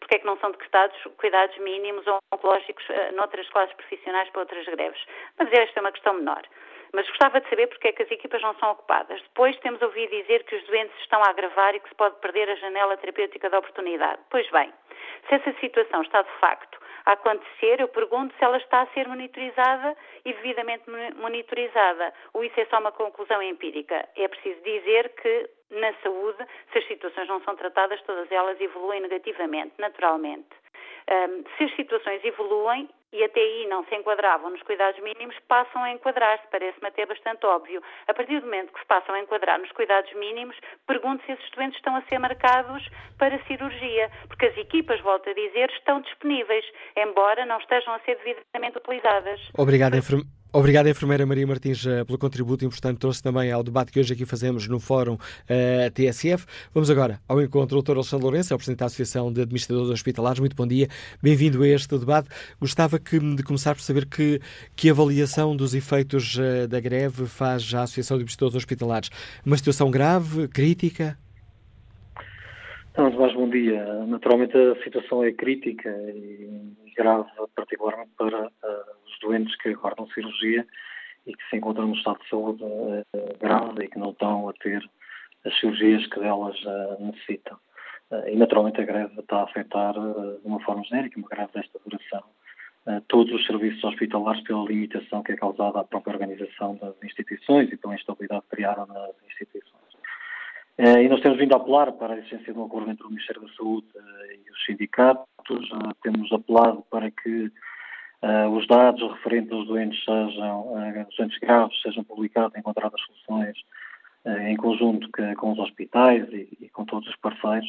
[0.00, 4.40] porque é que não são decretados cuidados mínimos ou oncológicos uh, noutras classes profissionais para
[4.40, 5.04] outras greves.
[5.38, 6.42] Mas esta é uma questão menor.
[6.94, 9.20] Mas gostava de saber porque é que as equipas não são ocupadas.
[9.22, 12.50] Depois temos ouvido dizer que os doentes estão a agravar e que se pode perder
[12.50, 14.20] a janela terapêutica da oportunidade.
[14.30, 14.72] Pois bem,
[15.28, 19.08] se essa situação está de facto a acontecer, eu pergunto se ela está a ser
[19.08, 20.84] monitorizada e devidamente
[21.16, 24.08] monitorizada, ou isso é só uma conclusão empírica.
[24.16, 29.00] É preciso dizer que na saúde, se as situações não são tratadas, todas elas evoluem
[29.00, 30.48] negativamente, naturalmente.
[31.10, 35.82] Um, se as situações evoluem e até aí não se enquadravam nos cuidados mínimos, passam
[35.82, 37.82] a enquadrar-se, parece-me até bastante óbvio.
[38.08, 40.56] A partir do momento que se passam a enquadrar nos cuidados mínimos,
[40.86, 42.82] pergunto se esses doentes estão a ser marcados
[43.18, 46.64] para cirurgia, porque as equipas, volto a dizer, estão disponíveis,
[46.96, 49.40] embora não estejam a ser devidamente utilizadas.
[49.56, 50.41] Obrigado, enfermeira.
[50.54, 54.12] Obrigado, enfermeira Maria Martins, eh, pelo contributo importante que trouxe também ao debate que hoje
[54.12, 56.44] aqui fazemos no Fórum uh, eh, TSF.
[56.74, 57.96] Vamos agora ao encontro do Dr.
[57.96, 60.40] Alexandre Lourenço, é o Presidente da Associação de Administradores Hospitalares.
[60.40, 60.88] Muito bom dia,
[61.22, 62.28] bem-vindo a este debate.
[62.60, 64.40] Gostava que, de começar por saber que,
[64.76, 69.08] que avaliação dos efeitos uh, da greve faz a Associação de Administradores Hospitalares.
[69.46, 71.16] Uma situação grave, crítica?
[72.90, 74.04] Então, mais bom dia.
[74.04, 80.66] Naturalmente a situação é crítica e grave, particularmente para uh, doentes que aguardam cirurgia
[81.26, 83.04] e que se encontram no estado de saúde uh,
[83.40, 84.82] grave e que não estão a ter
[85.44, 87.56] as cirurgias que delas uh, necessitam.
[88.10, 91.78] Uh, e naturalmente a greve está a afetar de uma forma genérica, uma greve desta
[91.84, 92.22] duração,
[93.06, 97.76] todos os serviços hospitalares pela limitação que é causada à própria organização das instituições e
[97.76, 99.72] pela instabilidade criada nas instituições.
[100.78, 103.42] E nós temos vindo a apelar para a existência de um acordo entre o Ministério
[103.42, 103.86] da Saúde
[104.44, 105.70] e os sindicatos,
[106.02, 107.52] temos apelado para que
[108.22, 113.56] uh, os dados referentes aos doentes sejam, uh, doentes graves sejam publicados, encontradas soluções
[114.24, 117.68] uh, em conjunto que, com os hospitais e, e, com todos os parceiros,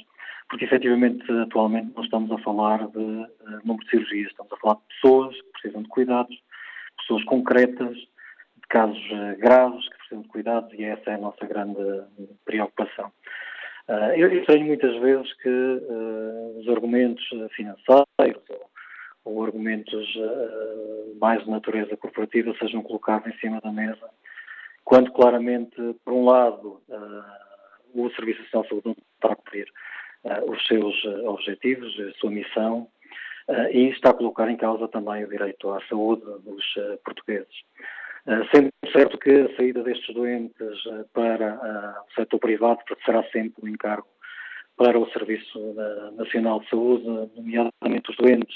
[0.50, 3.28] porque efetivamente atualmente nós estamos a falar de uh,
[3.64, 6.44] número de cirurgias, estamos a falar de pessoas que precisam de cuidados,
[6.98, 9.04] pessoas concretas, de casos
[9.40, 12.04] graves que precisam de cuidados e essa é a nossa grande
[12.46, 13.12] preocupação.
[13.88, 17.24] Uh, eu estranho muitas vezes que uh, os argumentos
[17.54, 18.73] financeiros ou
[19.26, 24.10] ou argumentos uh, mais de natureza corporativa sejam colocados em cima da mesa,
[24.84, 27.24] quando claramente, por um lado, uh,
[27.94, 29.68] o Serviço Nacional de Saúde não está a cumprir
[30.26, 32.88] uh, os seus objetivos, a sua missão,
[33.74, 36.64] e está a colocar em causa também o direito à saúde dos
[37.04, 37.54] portugueses.
[38.56, 41.60] Sendo certo que a saída destes doentes para
[42.10, 44.08] o setor privado será sempre um encargo
[44.78, 45.60] para o Serviço
[46.16, 47.04] Nacional de Saúde,
[47.36, 48.56] nomeadamente os doentes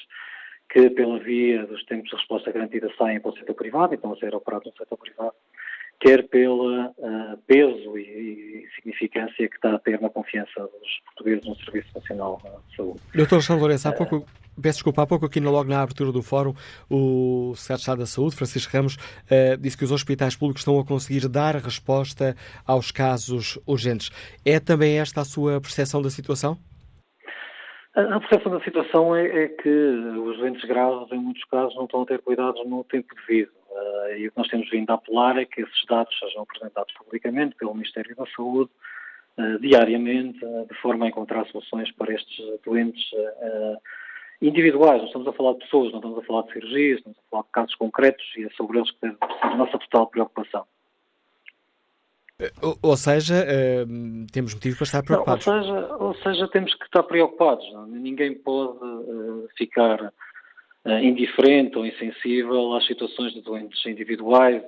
[0.69, 4.13] que, pela via dos tempos de resposta garantida, saem para o setor privado e estão
[4.13, 5.33] a ser operados no setor privado,
[5.99, 11.47] quer pelo uh, peso e, e, significância que está a ter na confiança dos portugueses
[11.47, 12.99] no Serviço Nacional de Saúde.
[13.15, 14.25] Doutor Alexandre Lourenço, há pouco,
[14.61, 16.53] peço desculpa, há pouco aqui logo na abertura do fórum,
[16.89, 20.77] o Secretário de Estado da Saúde, Francisco Ramos, uh, disse que os hospitais públicos estão
[20.79, 24.11] a conseguir dar resposta aos casos urgentes.
[24.45, 26.59] É também esta a sua percepção da situação?
[27.97, 32.03] A percepção da situação é, é, que os doentes graves, em muitos casos, não estão
[32.03, 33.49] a ter cuidados no tempo devido.
[33.71, 36.93] Uh, e o que nós temos vindo a apelar é que esses dados sejam apresentados
[36.93, 38.69] publicamente pelo Ministério da Saúde,
[39.39, 43.03] uh, diariamente, uh, de forma a encontrar soluções para estes doentes
[44.43, 44.99] individuais.
[44.99, 47.43] Não estamos a falar de pessoas, não estamos a falar de cirurgias, estamos a falar
[47.43, 50.67] de casos concretos e é sobre eles que deve ser a nossa total preocupação.
[52.83, 55.45] Ou, seja, uh, temos motivo para estar preocupados.
[55.47, 57.65] Não, ou, seja, ou seja, temos que estar preocupados.
[57.73, 57.87] Não?
[57.87, 64.61] Ninguém pode uh, ficar uh, indiferente ou insensível às situações de doentes individuais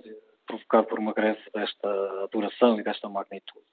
[0.47, 3.65] provocado por uma greve desta duração e desta magnitude.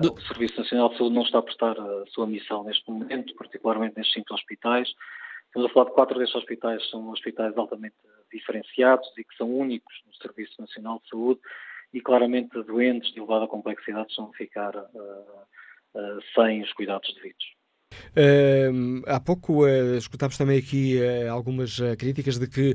[0.00, 0.12] Do...
[0.12, 3.96] O Serviço Nacional de Saúde não está a prestar a sua missão neste momento, particularmente
[3.96, 4.86] nestes cinco hospitais.
[5.46, 7.94] Estamos a falar de quatro destes hospitais, são hospitais altamente
[8.30, 11.40] diferenciados e que são únicos no Serviço Nacional de Saúde
[11.94, 17.44] e claramente doentes de elevada complexidade estão a ficar uh, sem os cuidados devidos.
[18.10, 22.74] Uh, há pouco uh, escutámos também aqui uh, algumas críticas de que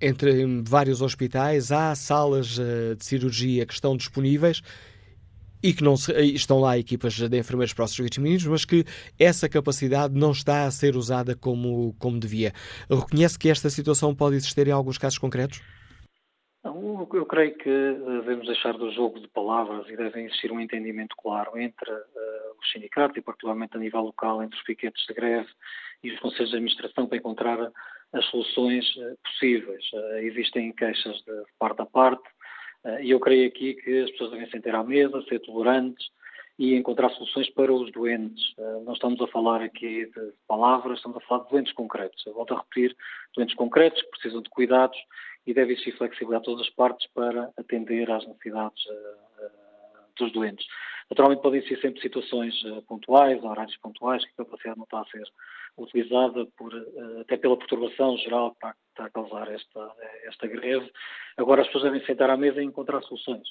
[0.00, 2.58] entre vários hospitais há salas
[2.96, 4.62] de cirurgia que estão disponíveis
[5.60, 8.84] e que não se, estão lá equipas de enfermeiros para os serviços mas que
[9.18, 12.52] essa capacidade não está a ser usada como, como devia.
[12.88, 15.60] Reconhece que esta situação pode existir em alguns casos concretos?
[16.64, 21.58] Eu creio que devemos deixar do jogo de palavras e deve existir um entendimento claro
[21.58, 21.98] entre uh,
[22.60, 25.48] os sindicatos e, particularmente a nível local, entre os piquetes de greve
[26.04, 27.58] e os conselhos de administração para encontrar
[28.12, 29.84] as soluções uh, possíveis.
[29.92, 32.28] Uh, existem queixas de, de parte a parte
[33.00, 36.04] e eu creio aqui que as pessoas devem sentar à mesa, ser tolerantes
[36.58, 38.54] e encontrar soluções para os doentes.
[38.84, 42.24] Não estamos a falar aqui de palavras, estamos a falar de doentes concretos.
[42.26, 42.96] Eu volto a repetir,
[43.34, 44.98] doentes concretos que precisam de cuidados
[45.46, 49.42] e deve existir flexibilidade a todas as partes para atender às necessidades uh,
[50.18, 50.66] dos doentes.
[51.10, 52.54] Naturalmente podem ser sempre situações
[52.86, 55.24] pontuais, horários pontuais, que a capacidade não está a ser
[55.76, 56.72] utilizada por,
[57.20, 59.92] até pela perturbação geral que está, a causar esta,
[60.24, 60.90] esta greve.
[61.36, 63.46] Agora as pessoas devem sentar à mesa e encontrar soluções.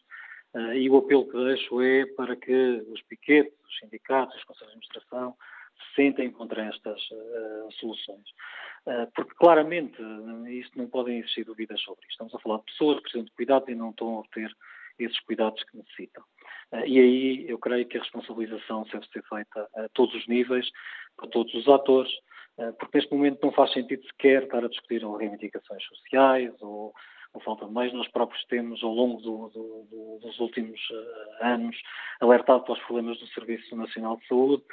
[0.75, 4.77] E o apelo que deixo é para que os piquetes, os sindicatos, os conselhos de
[4.77, 5.35] administração
[5.77, 7.01] se sentem encontrem estas
[7.79, 8.27] soluções.
[8.87, 10.01] Eh, porque claramente
[10.49, 12.11] isto não podem existir dúvidas sobre isto.
[12.11, 14.51] Estamos a falar de pessoas que precisam de cuidados e não estão a obter
[14.97, 16.23] esses cuidados que necessitam.
[16.85, 20.69] E aí eu creio que a responsabilização deve ser feita a todos os níveis,
[21.17, 22.11] para todos os atores,
[22.77, 26.93] porque neste momento não faz sentido sequer estar a discutir reivindicações sociais ou,
[27.33, 27.93] ou falta de mais.
[27.93, 30.79] Nós próprios temos, ao longo do, do, do, dos últimos
[31.41, 31.75] anos,
[32.19, 34.63] alertado para os problemas do Serviço Nacional de Saúde,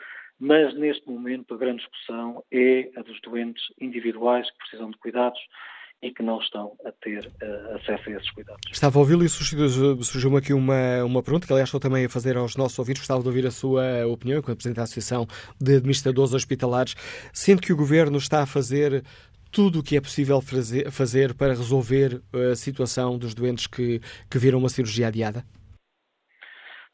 [0.41, 5.41] mas neste momento a grande discussão é a dos doentes individuais que precisam de cuidados
[6.01, 8.61] e que não estão a ter uh, acesso a esses cuidados.
[8.71, 12.37] Estava a ouvi-lo e surgiu-me aqui uma, uma pergunta que, aliás, estou também a fazer
[12.37, 13.03] aos nossos ouvintes.
[13.03, 15.27] Gostava de ouvir a sua opinião, enquanto Presidente da Associação
[15.61, 16.95] de Administradores Hospitalares.
[17.33, 19.03] Sendo que o Governo está a fazer
[19.59, 23.99] tudo o que é possível fazer, para resolver a situação dos doentes que,
[24.31, 25.43] que viram uma cirurgia adiada?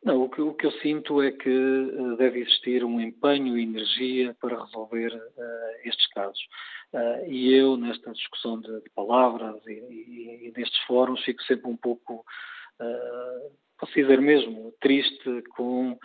[0.02, 3.62] Não, o que, o que, eu sinto é que uh, deve existir um empenho e
[3.62, 6.40] energia para resolver uh, estes casos.
[6.90, 11.70] Uh, e eu, nesta discussão de, de palavras e, e, e, nestes fóruns, fico sempre
[11.70, 12.24] um pouco,
[13.78, 15.98] posso dizer mesmo, triste com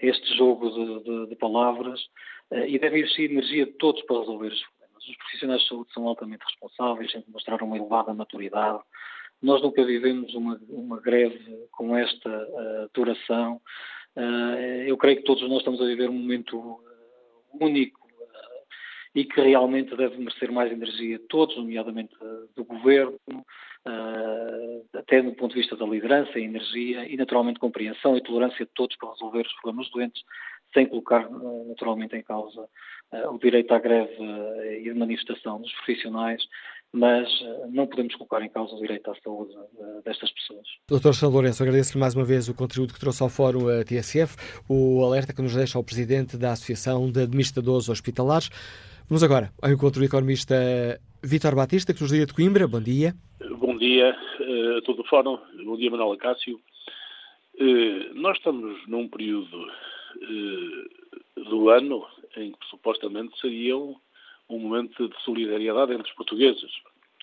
[0.00, 2.00] este jogo de, de, de palavras
[2.68, 4.52] e deve existir energia de todos para resolver
[5.08, 8.80] os profissionais de saúde são altamente responsáveis, têm de mostrar uma elevada maturidade,
[9.42, 13.60] nós nunca vivemos uma, uma greve com esta uh, duração.
[14.16, 16.80] Uh, eu creio que todos nós estamos a viver um momento uh,
[17.60, 18.00] único
[19.14, 22.14] e que realmente deve merecer mais energia, todos, nomeadamente
[22.56, 23.20] do governo,
[24.94, 28.96] até do ponto de vista da liderança energia, e naturalmente compreensão e tolerância de todos
[28.96, 30.22] para resolver os problemas doentes,
[30.72, 31.28] sem colocar
[31.68, 32.66] naturalmente em causa
[33.30, 34.16] o direito à greve
[34.80, 36.42] e de manifestação dos profissionais,
[36.92, 40.66] mas eh, não podemos colocar em causa o direito à saúde eh, destas pessoas.
[40.88, 41.14] Dr.
[41.14, 44.36] São Lourenço, agradeço-lhe mais uma vez o contributo que trouxe ao Fórum a TSF,
[44.68, 48.50] o alerta que nos deixa ao Presidente da Associação de Administradores Hospitalares.
[49.08, 50.54] Vamos agora ao encontro do economista
[51.24, 52.68] Vítor Batista, que nos liga de Coimbra.
[52.68, 53.14] Bom dia.
[53.58, 55.38] Bom dia eh, a todo o Fórum.
[55.64, 56.60] Bom dia, Manuel Acácio.
[58.14, 59.66] Nós estamos num período
[61.36, 62.04] do ano
[62.36, 63.96] em que supostamente seriam
[64.48, 66.70] um momento de solidariedade entre os portugueses.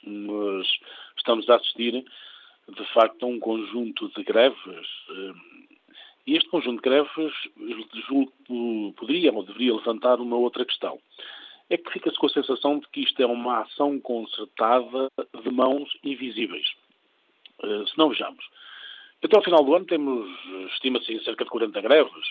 [0.04, 0.68] Mas
[1.18, 2.04] estamos a assistir,
[2.68, 4.58] de facto, a um conjunto de greves.
[5.10, 5.34] Eh,
[6.28, 7.34] e este conjunto de greves,
[8.08, 11.00] julgo, poderia ou deveria levantar uma outra questão.
[11.70, 15.10] É que fica-se com a sensação de que isto é uma ação concertada
[15.44, 16.68] de mãos invisíveis.
[17.64, 18.44] Eh, se não vejamos.
[19.22, 20.30] Até ao final do ano temos,
[20.74, 22.26] estima-se, cerca de 40 greves.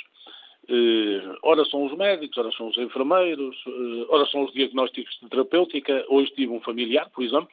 [0.68, 5.28] Uh, ora são os médicos, ora são os enfermeiros, uh, ora são os diagnósticos de
[5.28, 6.04] terapêutica.
[6.08, 7.48] Hoje tive um familiar, por exemplo,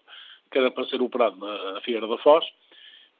[0.51, 2.45] que era para ser operado na, na Figueira da Foz,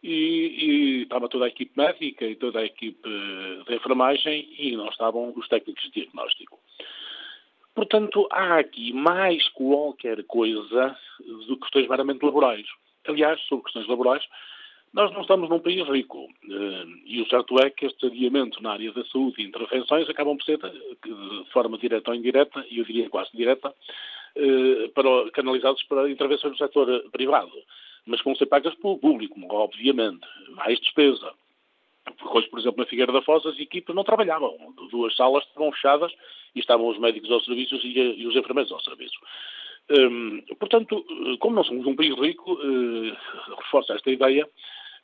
[0.03, 4.75] e, e, estava toda a equipe médica e toda a equipe eh, de enfermagem e
[4.77, 6.59] não estavam os técnicos de diagnóstico.
[7.73, 10.95] Portanto, há aqui mais qualquer coisa
[11.47, 12.67] do que questões meramente laborais.
[13.07, 14.23] Aliás, sobre questões laborais,
[14.95, 18.71] nós não estamos num país rico eh, e o certo é que estes adiamentos na
[18.71, 20.71] área da saúde e intervenções acabam por ser eh,
[21.03, 23.75] de forma direta ou indireta, e eu diria quase direta,
[24.37, 27.51] eh, para, canalizados para intervenções do setor privado,
[28.05, 30.25] mas com ser pagas pelo público, obviamente.
[30.51, 31.33] Mais despesa.
[32.17, 34.55] Porque hoje, por exemplo, na Figueira da Foz, as equipas não trabalhavam.
[34.91, 36.13] Duas salas estavam fechadas
[36.55, 39.19] e estavam os médicos aos serviços e, os enfermeiros ao serviço.
[39.89, 41.05] Hum, portanto,
[41.39, 43.17] como não somos um país rico, uh,
[43.57, 44.47] reforço esta ideia,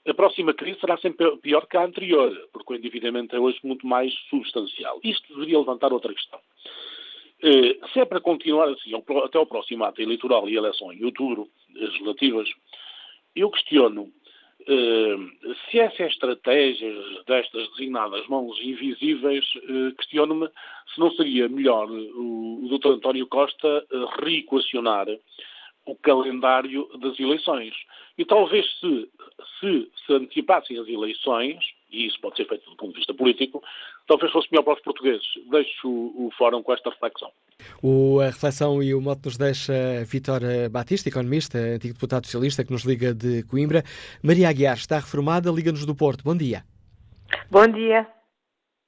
[0.07, 3.85] a próxima crise será sempre pior que a anterior, porque o endividamento é hoje muito
[3.85, 4.99] mais substancial.
[5.03, 6.39] Isto deveria levantar outra questão.
[7.43, 8.91] Eh, se é para continuar assim
[9.23, 12.49] até ao próximo ato eleitoral e eleição em outubro, legislativas,
[13.35, 14.11] eu questiono
[14.67, 15.17] eh,
[15.69, 16.93] se essa estratégia
[17.27, 20.47] destas designadas mãos invisíveis, eh, questiono-me
[20.93, 22.93] se não seria melhor o Dr.
[22.93, 23.85] António Costa
[24.19, 25.07] reequacionar
[25.85, 27.73] o calendário das eleições.
[28.17, 29.09] E talvez se
[29.61, 31.57] se, se antecipassem as eleições,
[31.89, 33.61] e isso pode ser feito do ponto de vista político,
[34.07, 35.25] talvez fosse melhor para os portugueses.
[35.49, 37.31] Deixo o, o fórum com esta reflexão.
[37.81, 39.73] O, a reflexão e o modo nos deixa
[40.05, 43.83] Vítor Batista, economista, antigo deputado socialista, que nos liga de Coimbra.
[44.23, 46.23] Maria Aguiar está reformada, liga-nos do Porto.
[46.23, 46.63] Bom dia.
[47.49, 48.07] Bom dia.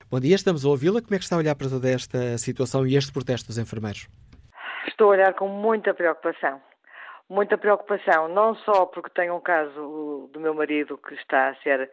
[0.10, 1.02] Bom dia, estamos a ouvi-la.
[1.02, 4.08] Como é que está a olhar para toda esta situação e este protesto dos enfermeiros?
[4.88, 6.62] Estou a olhar com muita preocupação
[7.30, 11.90] muita preocupação, não só porque tenho um caso do meu marido que está a ser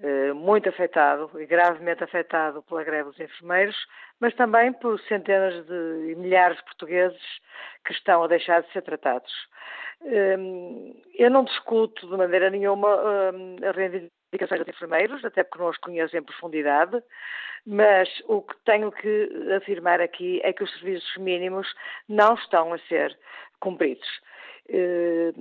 [0.00, 3.76] eh, muito afetado e gravemente afetado pela greve dos enfermeiros,
[4.20, 7.20] mas também por centenas de milhares de portugueses
[7.84, 9.32] que estão a deixar de ser tratados.
[10.04, 10.36] Eh,
[11.14, 15.78] eu não discuto de maneira nenhuma eh, as reivindicações dos enfermeiros, até porque não os
[15.78, 17.02] conheço em profundidade,
[17.66, 21.66] mas o que tenho que afirmar aqui é que os serviços mínimos
[22.08, 23.18] não estão a ser
[23.60, 24.08] cumpridos.
[24.70, 25.32] Eh,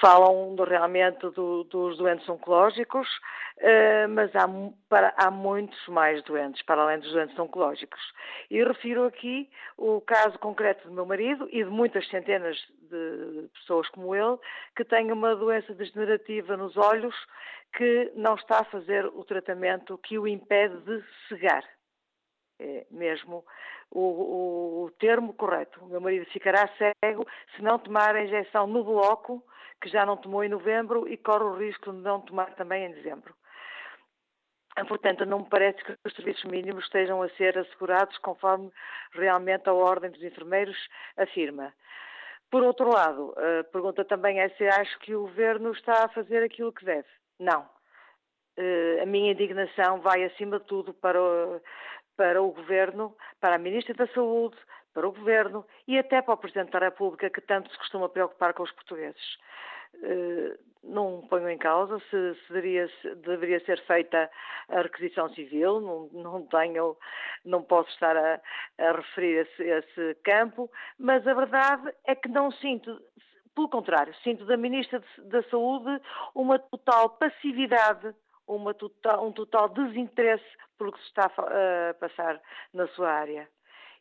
[0.00, 3.08] falam realmente do, dos doentes oncológicos,
[3.58, 4.48] eh, mas há,
[4.88, 8.00] para, há, muitos mais doentes, para além dos doentes oncológicos.
[8.50, 12.56] E refiro aqui o caso concreto do meu marido e de muitas centenas
[12.90, 14.36] de pessoas como ele,
[14.76, 17.14] que têm uma doença degenerativa nos olhos
[17.76, 21.64] que não está a fazer o tratamento que o impede de cegar.
[22.58, 23.44] É mesmo
[23.94, 25.84] o, o, termo correto.
[25.84, 29.42] O meu marido ficará cego se não tomar a injeção no bloco,
[29.80, 32.92] que já não tomou em novembro e corre o risco de não tomar também em
[32.92, 33.34] dezembro.
[34.88, 38.72] Portanto, não me parece que os serviços mínimos estejam a ser assegurados conforme
[39.12, 40.76] realmente a Ordem dos Enfermeiros
[41.16, 41.74] afirma.
[42.50, 46.42] Por outro lado, a pergunta também é se acho que o Governo está a fazer
[46.42, 47.08] aquilo que deve.
[47.38, 47.68] Não.
[48.56, 51.18] Eh, a minha indignação vai, acima de tudo, para
[52.16, 54.56] para o Governo, para a Ministra da Saúde,
[54.92, 58.54] para o Governo e até para o Presidente da República, que tanto se costuma preocupar
[58.54, 59.38] com os portugueses.
[60.02, 64.28] Eh, não ponho em causa se, se, deveria, se, deveria, ser feita
[64.68, 66.96] a requisição civil, não, não tenho,
[67.44, 68.40] não posso estar a,
[68.78, 73.00] a referir esse, esse campo, mas a verdade é que não sinto,
[73.54, 76.00] pelo contrário, sinto da Ministra da Saúde
[76.34, 78.12] uma total passividade
[78.78, 80.44] total, um total desinteresse
[80.78, 82.40] pelo que se está a passar
[82.72, 83.48] na sua área.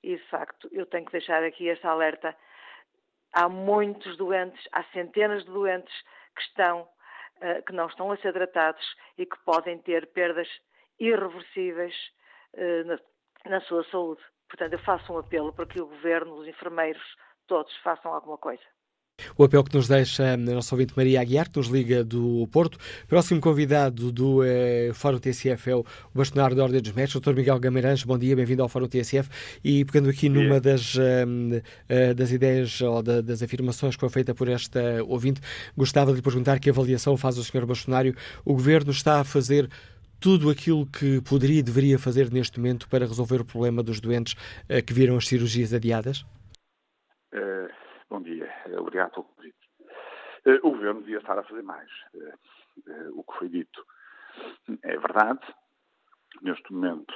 [0.04, 2.36] E, de facto, eu tenho que deixar aqui esta alerta.
[3.34, 5.94] Há muitos doentes, há centenas de doentes
[6.36, 8.84] que, estão, uh, que não estão a ser tratados
[9.18, 10.48] e que podem ter perdas
[11.00, 11.96] irreversíveis
[12.86, 13.00] na,
[13.50, 14.22] na sua saúde.
[14.48, 17.02] Portanto, eu faço um apelo para que o Governo, os enfermeiros,
[17.48, 18.64] todos façam alguma coisa.
[19.38, 22.78] O apelo que nos deixa a nossa ouvinte Maria Aguiar, que nos liga do Porto.
[23.08, 27.34] Próximo convidado do eh, Fórum TSF é o bastonário da Ordem dos Mestres, Dr.
[27.34, 28.04] Miguel Gamarães.
[28.04, 29.30] Bom dia, bem-vindo ao Fórum TSF.
[29.64, 34.34] E pegando aqui numa das, uh, das ideias ou da, das afirmações que foi feita
[34.34, 35.42] por esta ouvinte,
[35.76, 37.66] gostava de lhe perguntar que avaliação faz o Sr.
[37.66, 38.16] Bastonário.
[38.46, 39.70] O Governo está a fazer
[40.20, 44.34] tudo aquilo que poderia e deveria fazer neste momento para resolver o problema dos doentes
[44.34, 46.26] uh, que viram as cirurgias adiadas?
[47.34, 47.81] Uh
[48.12, 49.70] Bom dia, eh, obrigado pelo convite.
[50.46, 51.90] Eh, o Governo devia estar a fazer mais.
[52.14, 53.86] Eh, o que foi dito
[54.84, 55.40] é verdade.
[56.42, 57.14] Neste momento,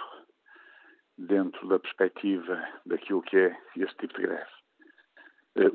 [1.18, 4.52] dentro da perspectiva daquilo que é este tipo de greve,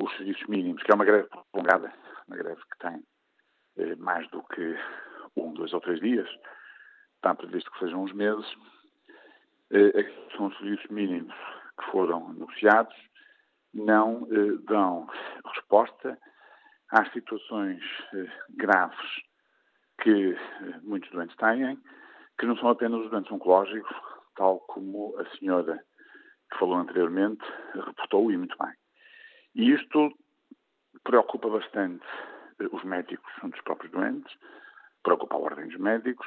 [0.03, 1.93] os serviços mínimos, que é uma greve prolongada,
[2.27, 4.75] uma greve que tem mais do que
[5.37, 6.29] um, dois ou três dias,
[7.17, 8.47] está previsto que sejam uns meses,
[10.35, 11.35] são os serviços mínimos
[11.79, 12.95] que foram negociados,
[13.73, 15.07] não eh, dão
[15.45, 16.19] resposta
[16.91, 17.83] às situações
[18.15, 19.23] eh, graves
[20.03, 21.79] que eh, muitos doentes têm,
[22.39, 23.95] que não são apenas os doentes oncológicos,
[24.35, 25.83] tal como a senhora
[26.51, 27.45] que falou anteriormente
[27.75, 28.73] reportou e muito bem.
[29.55, 30.11] E isto
[31.05, 32.05] preocupa bastante
[32.73, 34.37] os médicos dos próprios doentes,
[35.03, 36.27] preocupa a ordem dos médicos,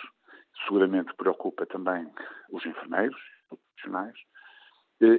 [0.66, 2.10] seguramente preocupa também
[2.50, 3.20] os enfermeiros,
[3.52, 4.16] os profissionais,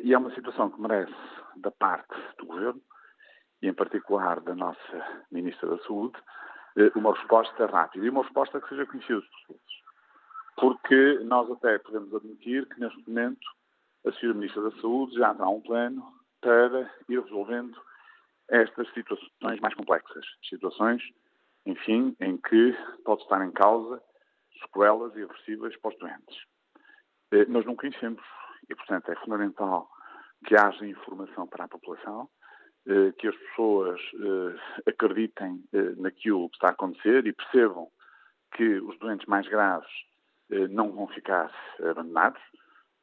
[0.03, 1.13] e é uma situação que merece,
[1.57, 2.81] da parte do Governo,
[3.63, 6.19] e em particular da nossa Ministra da Saúde,
[6.77, 9.75] eh, uma resposta rápida e uma resposta que seja conhecida dos portugueses.
[10.57, 13.47] Porque nós até podemos admitir que, neste momento,
[14.07, 14.35] a Sra.
[14.35, 16.03] Ministra da Saúde já há um plano
[16.41, 17.81] para ir resolvendo
[18.49, 20.25] estas situações mais complexas.
[20.49, 21.03] Situações,
[21.67, 24.03] enfim, em que pode estar em causa
[24.63, 26.37] sequelas irreversíveis para os doentes.
[27.33, 28.23] Eh, nós não conhecemos
[28.69, 29.89] e, portanto, é fundamental
[30.47, 32.29] que haja informação para a população,
[32.87, 37.89] eh, que as pessoas eh, acreditem eh, naquilo que está a acontecer e percebam
[38.55, 39.91] que os doentes mais graves
[40.71, 41.51] não vão ficar
[41.81, 42.41] abandonados,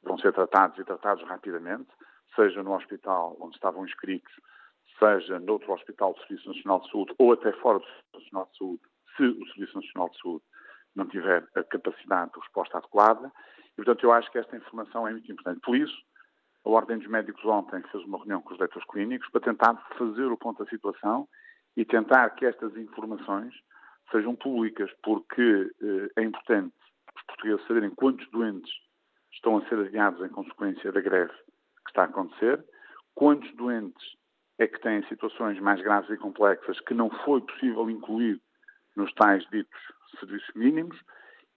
[0.03, 1.89] vão ser tratados e tratados rapidamente,
[2.35, 4.31] seja no hospital onde estavam inscritos,
[4.99, 8.57] seja noutro hospital do Serviço Nacional de Saúde ou até fora do Serviço Nacional de
[8.57, 8.81] Saúde,
[9.17, 10.45] se o Serviço Nacional de Saúde
[10.95, 13.31] não tiver a capacidade de resposta adequada.
[13.73, 15.61] E, portanto, eu acho que esta informação é muito importante.
[15.61, 15.95] Por isso,
[16.65, 20.25] a Ordem dos Médicos ontem fez uma reunião com os diretores clínicos para tentar fazer
[20.25, 21.27] o ponto da situação
[21.75, 23.53] e tentar que estas informações
[24.11, 26.75] sejam públicas, porque eh, é importante
[27.15, 28.71] os portugueses saberem quantos doentes
[29.31, 32.63] estão a ser adiados em consequência da greve que está a acontecer,
[33.15, 34.03] quantos doentes
[34.59, 38.39] é que têm situações mais graves e complexas que não foi possível incluir
[38.95, 39.79] nos tais ditos
[40.19, 40.97] serviços mínimos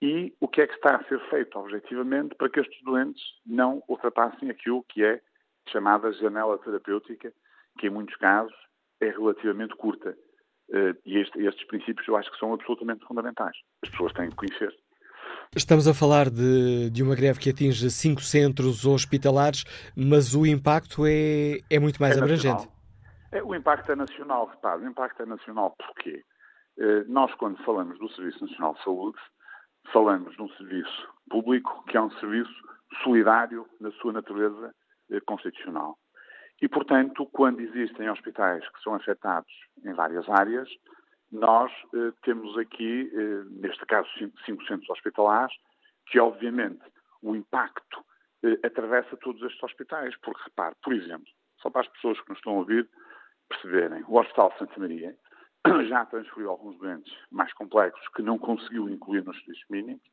[0.01, 3.83] e o que é que está a ser feito objetivamente para que estes doentes não
[3.87, 5.21] ultrapassem aquilo que é
[5.69, 7.33] chamada janela terapêutica,
[7.79, 8.55] que em muitos casos
[9.01, 10.15] é relativamente curta.
[10.71, 13.55] Eh, e este, estes princípios eu acho que são absolutamente fundamentais.
[13.83, 14.73] As pessoas têm que conhecer.
[15.55, 19.63] Estamos a falar de, de uma greve que atinge cinco centros hospitalares,
[19.95, 22.67] mas o impacto é, é muito mais é abrangente.
[23.31, 26.23] É, o impacto é nacional, repare, o impacto é nacional porquê?
[26.77, 29.17] Eh, nós, quando falamos do Serviço Nacional de Saúde,
[29.91, 32.53] falamos de um serviço público que é um serviço
[33.03, 34.73] solidário na sua natureza
[35.11, 35.97] eh, constitucional.
[36.61, 39.51] E, portanto, quando existem hospitais que são afetados
[39.83, 40.69] em várias áreas,
[41.31, 45.53] nós eh, temos aqui, eh, neste caso, cinco, cinco, centros hospitalares,
[46.07, 46.83] que obviamente
[47.21, 48.05] o impacto
[48.43, 50.15] eh, atravessa todos estes hospitais.
[50.21, 51.27] Porque, repare, por exemplo,
[51.61, 52.89] só para as pessoas que nos estão a ouvir
[53.49, 55.15] perceberem, o Hospital Santa Maria
[55.87, 60.03] já transferiu alguns doentes mais complexos que não conseguiu incluir nos serviços mínimos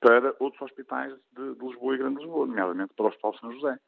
[0.00, 3.78] para outros hospitais de, de, Lisboa e Grande Lisboa, nomeadamente para o Hospital São José.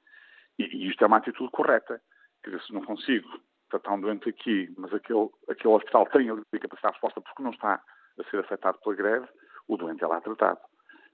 [0.59, 2.01] E, e, isto é uma atitude correta.
[2.43, 3.29] Quer dizer, se não consigo
[3.69, 7.51] tratar um doente aqui, mas aquele, aquele hospital tem a capacidade de resposta porque não
[7.51, 7.83] está
[8.19, 9.29] a ser afetado pela greve,
[9.67, 10.61] o doente é lá tratado.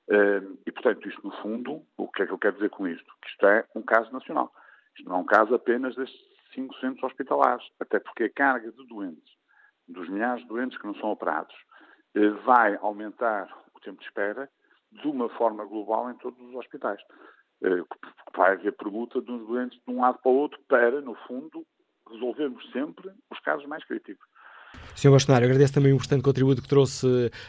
[0.09, 3.10] Uh, e, portanto, isto, no fundo, o que é que eu quero dizer com isto?
[3.22, 4.52] Que isto é um caso nacional.
[4.97, 6.20] Isto não é um caso apenas destes
[6.55, 9.35] cinco centros hospitalares, até porque a carga de doentes
[9.89, 11.55] dos milhares de doentes que não são operados,
[12.15, 14.48] eh, vai aumentar o tempo de espera
[14.90, 17.01] de uma forma global em todos os hospitais.
[17.62, 17.82] Eh,
[18.35, 21.65] vai haver permuta de uns doentes de um lado para o outro para, no fundo,
[22.09, 24.27] resolvermos sempre os casos mais críticos.
[24.95, 25.11] Sr.
[25.11, 27.07] Bastonário, agradeço também o importante contributo que trouxe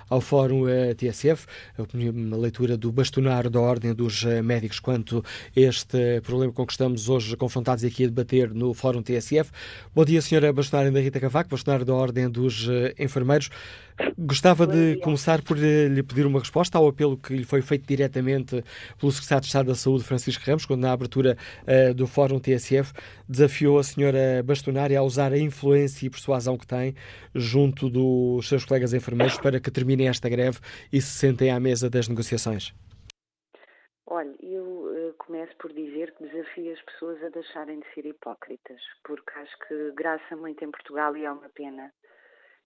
[0.10, 1.46] ao Fórum eh, TSF,
[1.78, 5.24] a leitura do bastonário da Ordem dos eh, Médicos quanto
[5.56, 9.52] a este problema com que estamos hoje confrontados aqui a debater no Fórum TSF.
[9.94, 10.52] Bom dia, Sra.
[10.52, 13.50] Bastonário da Rita Cavaco, bastonário da Ordem dos eh, Enfermeiros.
[14.18, 18.62] Gostava de começar por lhe pedir uma resposta ao apelo que lhe foi feito diretamente
[19.00, 21.38] pelo Secretário de Estado da Saúde, Francisco Ramos, quando na abertura
[21.96, 22.92] do Fórum TSF
[23.28, 26.96] desafiou a senhora bastonária a usar a influência e persuasão que tem
[27.34, 30.60] junto dos seus colegas enfermeiros para que terminem esta greve
[30.92, 32.74] e se sentem à mesa das negociações.
[34.08, 38.80] Olha, eu uh, começo por dizer que desafio as pessoas a deixarem de ser hipócritas,
[39.04, 41.92] porque acho que graça muito em Portugal e é uma pena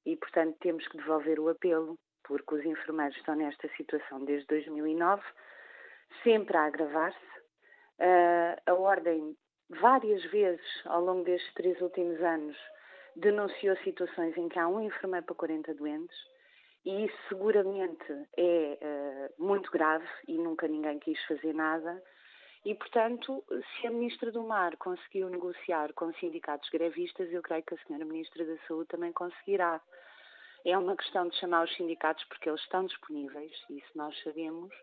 [0.06, 5.24] e, portanto, temos que devolver o apelo, porque os enfermeiros estão nesta situação desde 2009,
[6.24, 7.18] sempre a agravar-se.
[8.00, 9.36] Uh, a Ordem,
[9.70, 12.58] várias vezes ao longo destes três últimos anos,
[13.16, 16.18] denunciou situações em que há um enfermeiro para 40 doentes,
[16.86, 22.02] e isso seguramente é uh, muito grave e nunca ninguém quis fazer nada.
[22.66, 27.74] E, portanto, se a Ministra do Mar conseguiu negociar com sindicatos grevistas, eu creio que
[27.74, 29.82] a Senhora Ministra da Saúde também conseguirá.
[30.66, 34.74] É uma questão de chamar os sindicatos porque eles estão disponíveis, isso nós sabemos,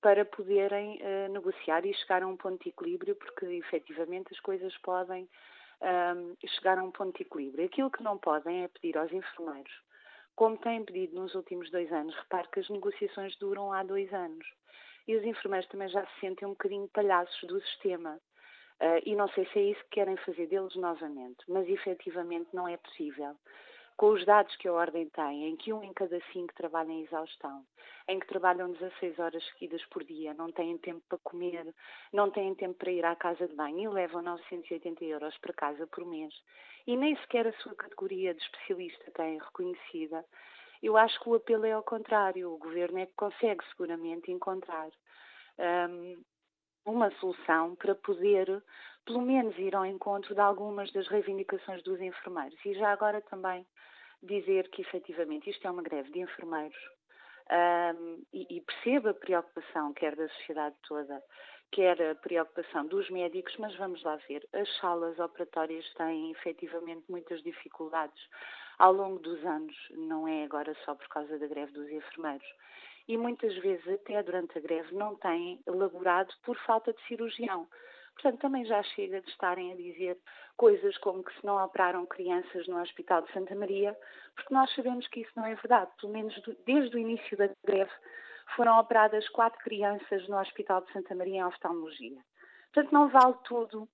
[0.00, 4.76] para poderem uh, negociar e chegar a um ponto de equilíbrio, porque efetivamente as coisas
[4.78, 5.28] podem
[5.82, 7.66] um, chegar a um ponto de equilíbrio.
[7.66, 9.72] Aquilo que não podem é pedir aos enfermeiros,
[10.34, 14.46] como têm pedido nos últimos dois anos, repare que as negociações duram há dois anos
[15.06, 18.20] e os enfermeiros também já se sentem um bocadinho palhaços do sistema.
[18.80, 22.66] Uh, e não sei se é isso que querem fazer deles novamente, mas efetivamente não
[22.66, 23.36] é possível.
[24.00, 27.02] Com os dados que a Ordem tem, em que um em cada cinco trabalha em
[27.02, 27.66] exaustão,
[28.08, 31.74] em que trabalham 16 horas seguidas por dia, não têm tempo para comer,
[32.10, 35.86] não têm tempo para ir à casa de banho e levam 980 euros para casa
[35.86, 36.32] por mês,
[36.86, 40.24] e nem sequer a sua categoria de especialista tem reconhecida,
[40.82, 42.54] eu acho que o apelo é ao contrário.
[42.54, 44.88] O governo é que consegue seguramente encontrar
[45.90, 46.22] um,
[46.84, 48.62] uma solução para poder,
[49.04, 52.58] pelo menos, ir ao encontro de algumas das reivindicações dos enfermeiros.
[52.64, 53.66] E já agora também
[54.22, 56.76] dizer que, efetivamente, isto é uma greve de enfermeiros
[57.50, 61.22] um, e, e perceba a preocupação, quer da sociedade toda,
[61.72, 64.46] quer a preocupação dos médicos, mas vamos lá ver.
[64.52, 68.20] As salas operatórias têm efetivamente muitas dificuldades
[68.78, 72.46] ao longo dos anos, não é agora só por causa da greve dos enfermeiros.
[73.10, 77.66] E muitas vezes, até durante a greve, não têm elaborado por falta de cirurgião.
[78.14, 80.16] Portanto, também já chega de estarem a dizer
[80.56, 83.98] coisas como que se não operaram crianças no Hospital de Santa Maria,
[84.36, 85.90] porque nós sabemos que isso não é verdade.
[86.00, 87.90] Pelo menos desde o início da greve
[88.54, 92.22] foram operadas quatro crianças no Hospital de Santa Maria em oftalmologia.
[92.72, 93.88] Portanto, não vale tudo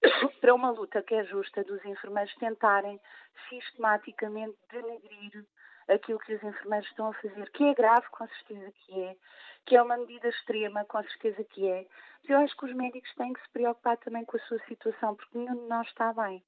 [0.40, 2.98] para uma luta que é justa dos enfermeiros tentarem
[3.50, 5.44] sistematicamente denegrir
[5.92, 9.16] aquilo que os enfermeiros estão a fazer, que é grave, com certeza que é,
[9.66, 11.86] que é uma medida extrema, com certeza que é,
[12.22, 15.14] mas eu acho que os médicos têm que se preocupar também com a sua situação,
[15.14, 16.42] porque nenhum de nós está bem.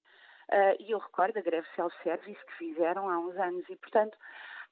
[0.49, 4.16] Uh, e eu recordo a greve self-service que fizeram há uns anos e, portanto,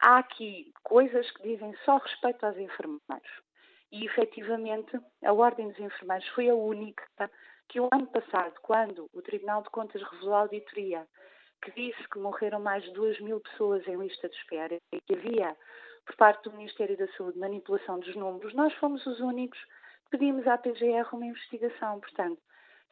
[0.01, 3.43] há aqui coisas que dizem só respeito aos enfermeiros.
[3.90, 7.31] E, efetivamente, a Ordem dos Enfermeiros foi a única
[7.69, 11.07] que, o ano passado, quando o Tribunal de Contas revelou a auditoria
[11.62, 15.14] que disse que morreram mais de 2 mil pessoas em lista de espera e que
[15.14, 15.56] havia,
[16.05, 19.59] por parte do Ministério da Saúde, manipulação dos números, nós fomos os únicos
[20.05, 22.01] que pedimos à PGR uma investigação.
[22.01, 22.40] Portanto,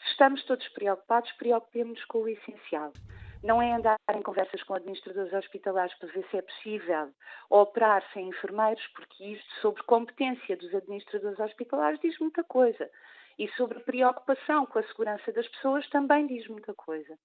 [0.02, 2.92] se estamos todos preocupados, preocupemos-nos com o essencial.
[3.42, 7.10] Não é andar em conversas com administradores hospitalares para ver se é possível
[7.48, 12.88] operar sem enfermeiros, porque isto sobre competência dos administradores hospitalares diz muita coisa.
[13.38, 17.18] E sobre preocupação com a segurança das pessoas também diz muita coisa.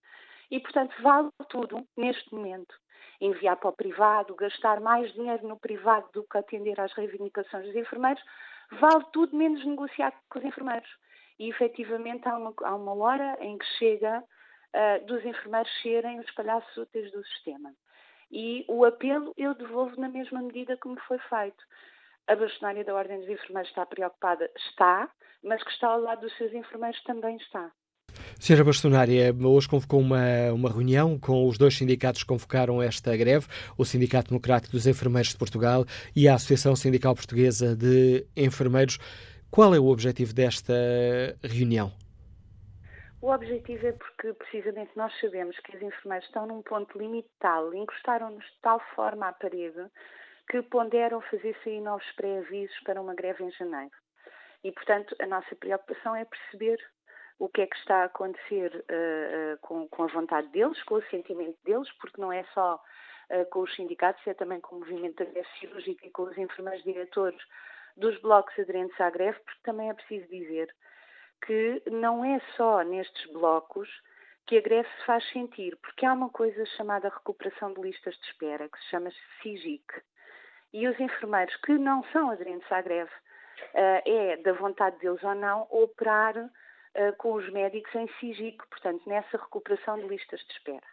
[0.52, 2.74] E, portanto, vale tudo neste momento.
[3.20, 7.76] Enviar para o privado, gastar mais dinheiro no privado do que atender às reivindicações dos
[7.76, 8.22] enfermeiros,
[8.80, 10.90] vale tudo menos negociar com os enfermeiros.
[11.40, 16.32] E, efetivamente, há uma, há uma hora em que chega uh, dos enfermeiros serem os
[16.32, 17.74] palhaços úteis do sistema.
[18.32, 21.64] E o apelo eu devolvo na mesma medida como foi feito.
[22.28, 24.50] A bastonária da Ordem dos Enfermeiros está preocupada?
[24.58, 25.10] Está,
[25.44, 27.72] mas que está ao lado dos seus enfermeiros também está.
[28.40, 33.48] Senhora Bastonária, hoje convocou uma, uma reunião com os dois sindicatos que convocaram esta greve,
[33.78, 35.86] o Sindicato Democrático dos Enfermeiros de Portugal
[36.16, 38.98] e a Associação Sindical Portuguesa de Enfermeiros.
[39.50, 40.74] Qual é o objetivo desta
[41.44, 41.92] reunião?
[43.22, 47.74] O objetivo é porque, precisamente, nós sabemos que os enfermeiros estão num ponto limite tal,
[47.74, 49.90] encostaram-nos de tal forma à parede,
[50.50, 53.96] que ponderam fazer sair novos pré-avisos para uma greve em janeiro.
[54.64, 56.78] E, portanto, a nossa preocupação é perceber
[57.38, 60.96] o que é que está a acontecer uh, uh, com, com, a vontade deles, com
[60.96, 62.76] o sentimento deles, porque não é só
[63.30, 66.38] uh, com os sindicatos, é também com o movimento da greve cirúrgica e com os
[66.38, 67.40] enfermeiros diretores
[67.98, 70.74] dos blocos aderentes à greve, porque também é preciso dizer
[71.46, 73.90] que não é só nestes blocos
[74.48, 78.28] que a greve se faz sentir, porque há uma coisa chamada recuperação de listas de
[78.28, 79.10] espera, que se chama
[79.42, 79.86] SIGIC.
[80.72, 83.12] E os enfermeiros que não são aderentes à greve,
[83.74, 86.36] é da vontade deles ou não operar
[87.18, 90.86] com os médicos em SIGIC, portanto, nessa recuperação de listas de espera.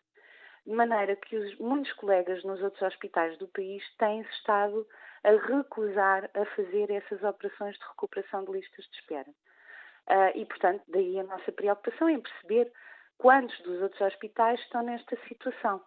[0.66, 4.86] De maneira que os, muitos colegas nos outros hospitais do país têm-se estado
[5.24, 9.30] a recusar a fazer essas operações de recuperação de listas de espera.
[10.08, 12.72] Uh, e, portanto, daí a nossa preocupação em perceber
[13.18, 15.80] quantos dos outros hospitais estão nesta situação.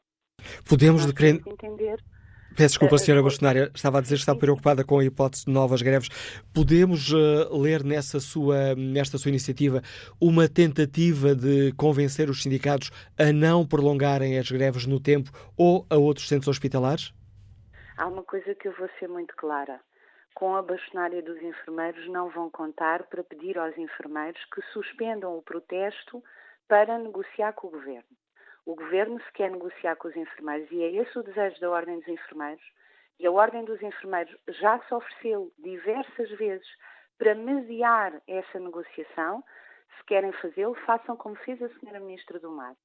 [0.68, 2.00] Podemos, de entender
[2.56, 5.82] Peço desculpa, senhora Bastonária, estava a dizer que está preocupada com a hipótese de novas
[5.82, 6.08] greves.
[6.54, 9.82] Podemos uh, ler nessa sua, nesta sua iniciativa
[10.22, 15.98] uma tentativa de convencer os sindicatos a não prolongarem as greves no tempo ou a
[15.98, 17.14] outros centros hospitalares?
[17.98, 19.82] Há uma coisa que eu vou ser muito clara.
[20.34, 25.42] Com a bastonária dos enfermeiros não vão contar para pedir aos enfermeiros que suspendam o
[25.42, 26.24] protesto
[26.70, 28.16] para negociar com o governo.
[28.66, 32.00] O governo se quer negociar com os enfermeiros e é esse o desejo da Ordem
[32.00, 32.64] dos Enfermeiros.
[33.20, 36.68] E a Ordem dos Enfermeiros já se ofereceu diversas vezes
[37.18, 39.44] para mediar essa negociação.
[39.98, 42.76] Se querem fazê-lo, façam como fez a Senhora Ministra do Mar.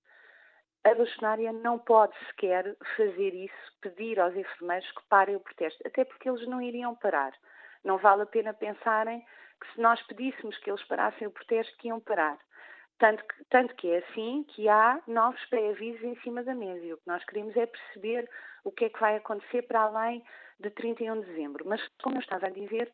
[0.85, 6.05] A bastonária não pode sequer fazer isso, pedir aos enfermeiros que parem o protesto, até
[6.05, 7.32] porque eles não iriam parar.
[7.82, 9.24] Não vale a pena pensarem
[9.61, 12.39] que se nós pedíssemos que eles parassem o protesto, que iam parar.
[13.01, 16.93] Tanto que, tanto que é assim que há novos pré-avisos em cima da mesa e
[16.93, 18.28] o que nós queremos é perceber
[18.62, 20.22] o que é que vai acontecer para além
[20.60, 21.64] de 31 de dezembro.
[21.66, 22.93] Mas, como eu estava a dizer,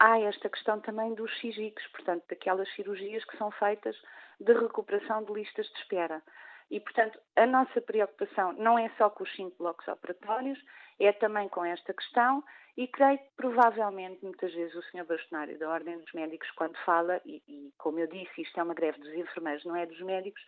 [0.00, 3.96] há esta questão também dos CIGICs, portanto, daquelas cirurgias que são feitas
[4.40, 6.20] de recuperação de listas de espera.
[6.68, 10.58] E, portanto, a nossa preocupação não é só com os cinco blocos operatórios,
[11.00, 12.42] é também com esta questão
[12.76, 15.04] e creio que provavelmente, muitas vezes, o Sr.
[15.04, 18.74] Bastonário da Ordem dos Médicos, quando fala, e, e, como eu disse, isto é uma
[18.74, 20.42] greve dos enfermeiros, não é dos médicos,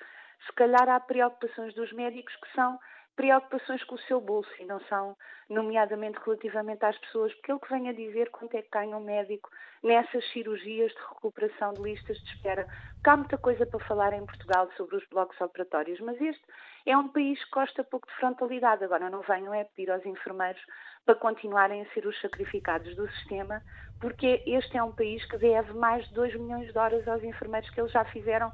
[0.44, 2.78] se calhar há preocupações dos médicos que são
[3.16, 5.16] preocupações com o seu bolso e não são,
[5.48, 9.02] nomeadamente relativamente às pessoas, porque ele que vem a dizer quanto é que ganha um
[9.02, 9.48] médico
[9.82, 12.66] nessas cirurgias de recuperação de listas de espera.
[12.94, 16.42] Porque há muita coisa para falar em Portugal sobre os blocos operatórios, mas este
[16.84, 18.84] é um país que gosta pouco de frontalidade.
[18.84, 20.60] Agora não venham é pedir aos enfermeiros
[21.04, 23.62] para continuarem a ser os sacrificados do sistema,
[24.00, 27.70] porque este é um país que deve mais de 2 milhões de horas aos enfermeiros
[27.70, 28.52] que eles já fizeram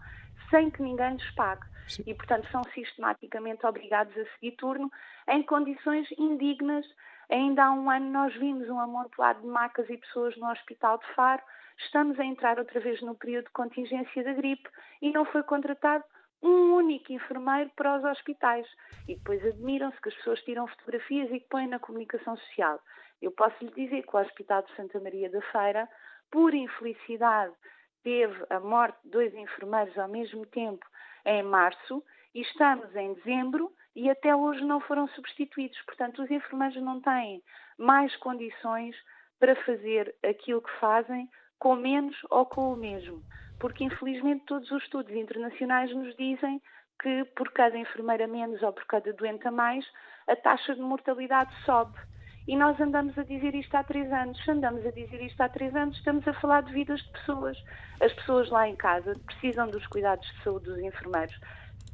[0.52, 1.66] sem que ninguém lhes pague.
[1.88, 2.04] Sim.
[2.06, 4.90] E, portanto, são sistematicamente obrigados a seguir turno
[5.28, 6.86] em condições indignas.
[7.30, 11.06] Ainda há um ano nós vimos um amontoado de macas e pessoas no Hospital de
[11.14, 11.42] Faro.
[11.78, 14.68] Estamos a entrar outra vez no período de contingência da gripe
[15.00, 16.04] e não foi contratado
[16.42, 18.66] um único enfermeiro para os hospitais.
[19.08, 22.78] E depois admiram-se que as pessoas tiram fotografias e que põem na comunicação social.
[23.20, 25.88] Eu posso lhe dizer que o Hospital de Santa Maria da Feira,
[26.30, 27.54] por infelicidade,
[28.02, 30.84] teve a morte de dois enfermeiros ao mesmo tempo
[31.24, 32.02] em março
[32.34, 35.80] e estamos em dezembro e até hoje não foram substituídos.
[35.82, 37.42] Portanto, os enfermeiros não têm
[37.78, 38.96] mais condições
[39.38, 43.22] para fazer aquilo que fazem com menos ou com o mesmo.
[43.60, 46.60] Porque, infelizmente, todos os estudos internacionais nos dizem
[47.00, 49.84] que por cada enfermeira menos ou por cada doente a mais,
[50.28, 51.98] a taxa de mortalidade sobe.
[52.46, 54.42] E nós andamos a dizer isto há três anos.
[54.44, 57.56] Se andamos a dizer isto há três anos, estamos a falar de vidas de pessoas.
[58.00, 61.38] As pessoas lá em casa precisam dos cuidados de saúde dos enfermeiros.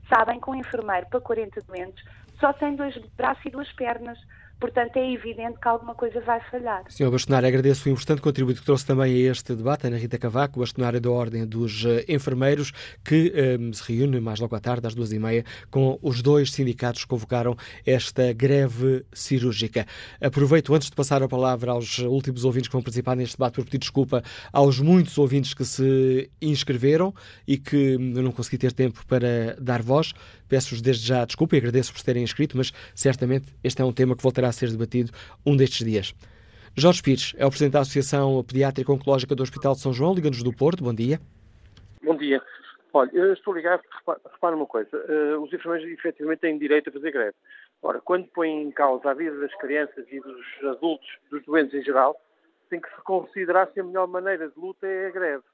[0.09, 2.03] Sabem que um enfermeiro para 40 doentes
[2.41, 4.19] só tem dois braços e duas pernas.
[4.61, 6.85] Portanto, é evidente que alguma coisa vai falhar.
[6.89, 7.11] Sr.
[7.11, 9.87] Bastonário, agradeço o importante contributo que trouxe também a este debate.
[9.87, 12.73] Ana Rita Cavaco, bastonária da Ordem dos eh, Enfermeiros,
[13.05, 16.23] que um, eh, se reúne mais logo à tarde, às duas e meia, com os
[16.23, 17.57] dois sindicatos que convocaram
[17.87, 19.87] esta greve cirúrgica.
[20.21, 23.65] Aproveito, antes de passar a palavra aos últimos ouvintes que vão participar neste debate, por
[23.65, 27.15] pedir desculpa aos muitos ouvintes que se inscreveram
[27.47, 30.13] e que hum, eu não consegui ter tempo para dar voz.
[30.49, 34.17] Peço-vos desde já desculpa e agradeço por terem inscrito, mas certamente este é um tema
[34.17, 35.13] que voltará a ser debatido
[35.47, 36.15] um destes dias.
[36.77, 40.43] Jorge Pires é o Presidente da Associação Pediátrica Oncológica do Hospital de São João, Liga-nos
[40.43, 40.85] do Porto.
[40.85, 41.21] Bom dia.
[42.03, 42.41] Bom dia.
[42.93, 43.83] Olha, eu estou ligado,
[44.33, 47.35] repara uma coisa, uh, os enfermeiros efetivamente têm direito a fazer greve.
[47.83, 51.83] Ora, quando põem em causa a vida das crianças e dos adultos, dos doentes em
[51.83, 52.21] geral,
[52.71, 55.45] tem que se considerar se a melhor maneira de luta é a greve.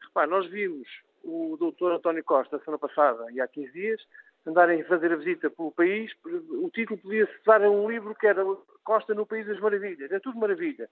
[0.00, 0.86] Repare, nós vimos
[1.24, 4.02] o doutor António Costa, semana passada e há 15 dias,
[4.46, 8.26] andarem a fazer a visita pelo país, o título podia-se dar a um livro que
[8.26, 8.42] era
[8.84, 10.88] Costa no País das Maravilhas, é tudo maravilha.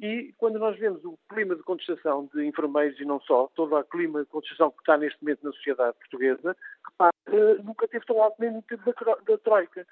[0.00, 3.84] E quando nós vemos o clima de contestação de enfermeiros e não só, todo o
[3.84, 6.56] clima de contestação que está neste momento na sociedade portuguesa,
[6.88, 9.84] repare, eh, nunca teve tão alto nem no da, da Troika.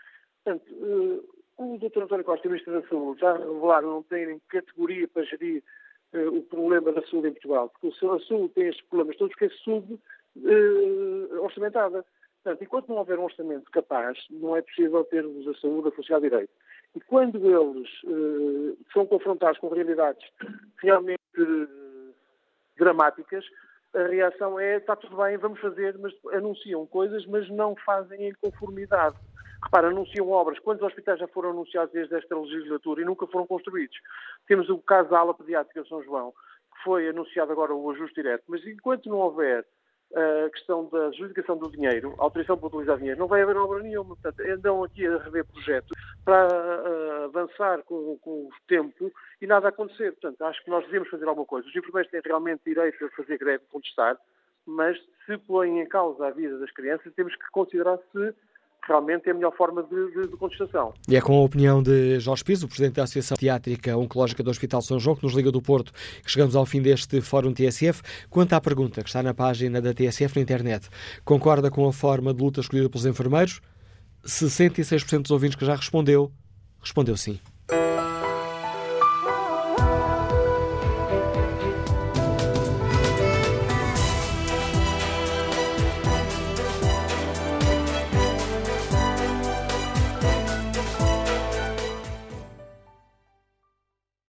[0.44, 1.24] Portanto, uh,
[1.58, 2.04] o Dr.
[2.04, 5.60] António Costa, Ministro da Saúde, já revelaram não terem categoria para gerir
[6.14, 9.46] uh, o problema da saúde em Portugal, porque a saúde tem estes problemas todos que
[9.46, 11.98] é sub-orçamentada.
[11.98, 12.04] Uh,
[12.46, 16.20] Portanto, enquanto não houver um orçamento capaz, não é possível termos a saúde a funcionar
[16.20, 16.52] direito.
[16.94, 20.24] E quando eles uh, são confrontados com realidades
[20.78, 22.14] realmente uh,
[22.78, 23.44] dramáticas,
[23.92, 28.32] a reação é está tudo bem, vamos fazer, mas anunciam coisas, mas não fazem em
[28.34, 29.16] conformidade.
[29.64, 30.60] Repara, anunciam obras.
[30.60, 33.98] Quantos hospitais já foram anunciados desde esta legislatura e nunca foram construídos?
[34.46, 38.14] Temos o caso da ala pediátrica de São João, que foi anunciado agora o ajuste
[38.22, 39.66] direto, mas enquanto não houver
[40.14, 43.82] a questão da adjudicação do dinheiro, a autorização para utilizar dinheiro, não vai haver obra
[43.82, 44.16] nenhuma.
[44.16, 45.90] Portanto, andam aqui a rever projetos
[46.24, 50.12] para uh, avançar com, com, o tempo e nada acontecer.
[50.12, 51.68] Portanto, acho que nós devemos fazer alguma coisa.
[51.68, 54.16] Os enfermeiros têm realmente direito a fazer greve, contestar,
[54.64, 58.34] mas se põem em causa a vida das crianças, temos que considerar se
[58.86, 60.94] realmente é a melhor forma de, de, de, contestação.
[61.08, 64.50] E é com a opinião de Jorge Piso, o Presidente da Associação Pediátrica Oncológica do
[64.50, 65.92] Hospital São João, que nos liga do Porto,
[66.22, 68.02] que chegamos ao fim deste Fórum TSF.
[68.30, 70.88] Quanto à pergunta que está na página da TSF na internet,
[71.24, 73.60] concorda com a forma de luta escolhida pelos enfermeiros?
[74.24, 76.30] 66% dos ouvintes que já respondeu,
[76.80, 77.38] respondeu sim.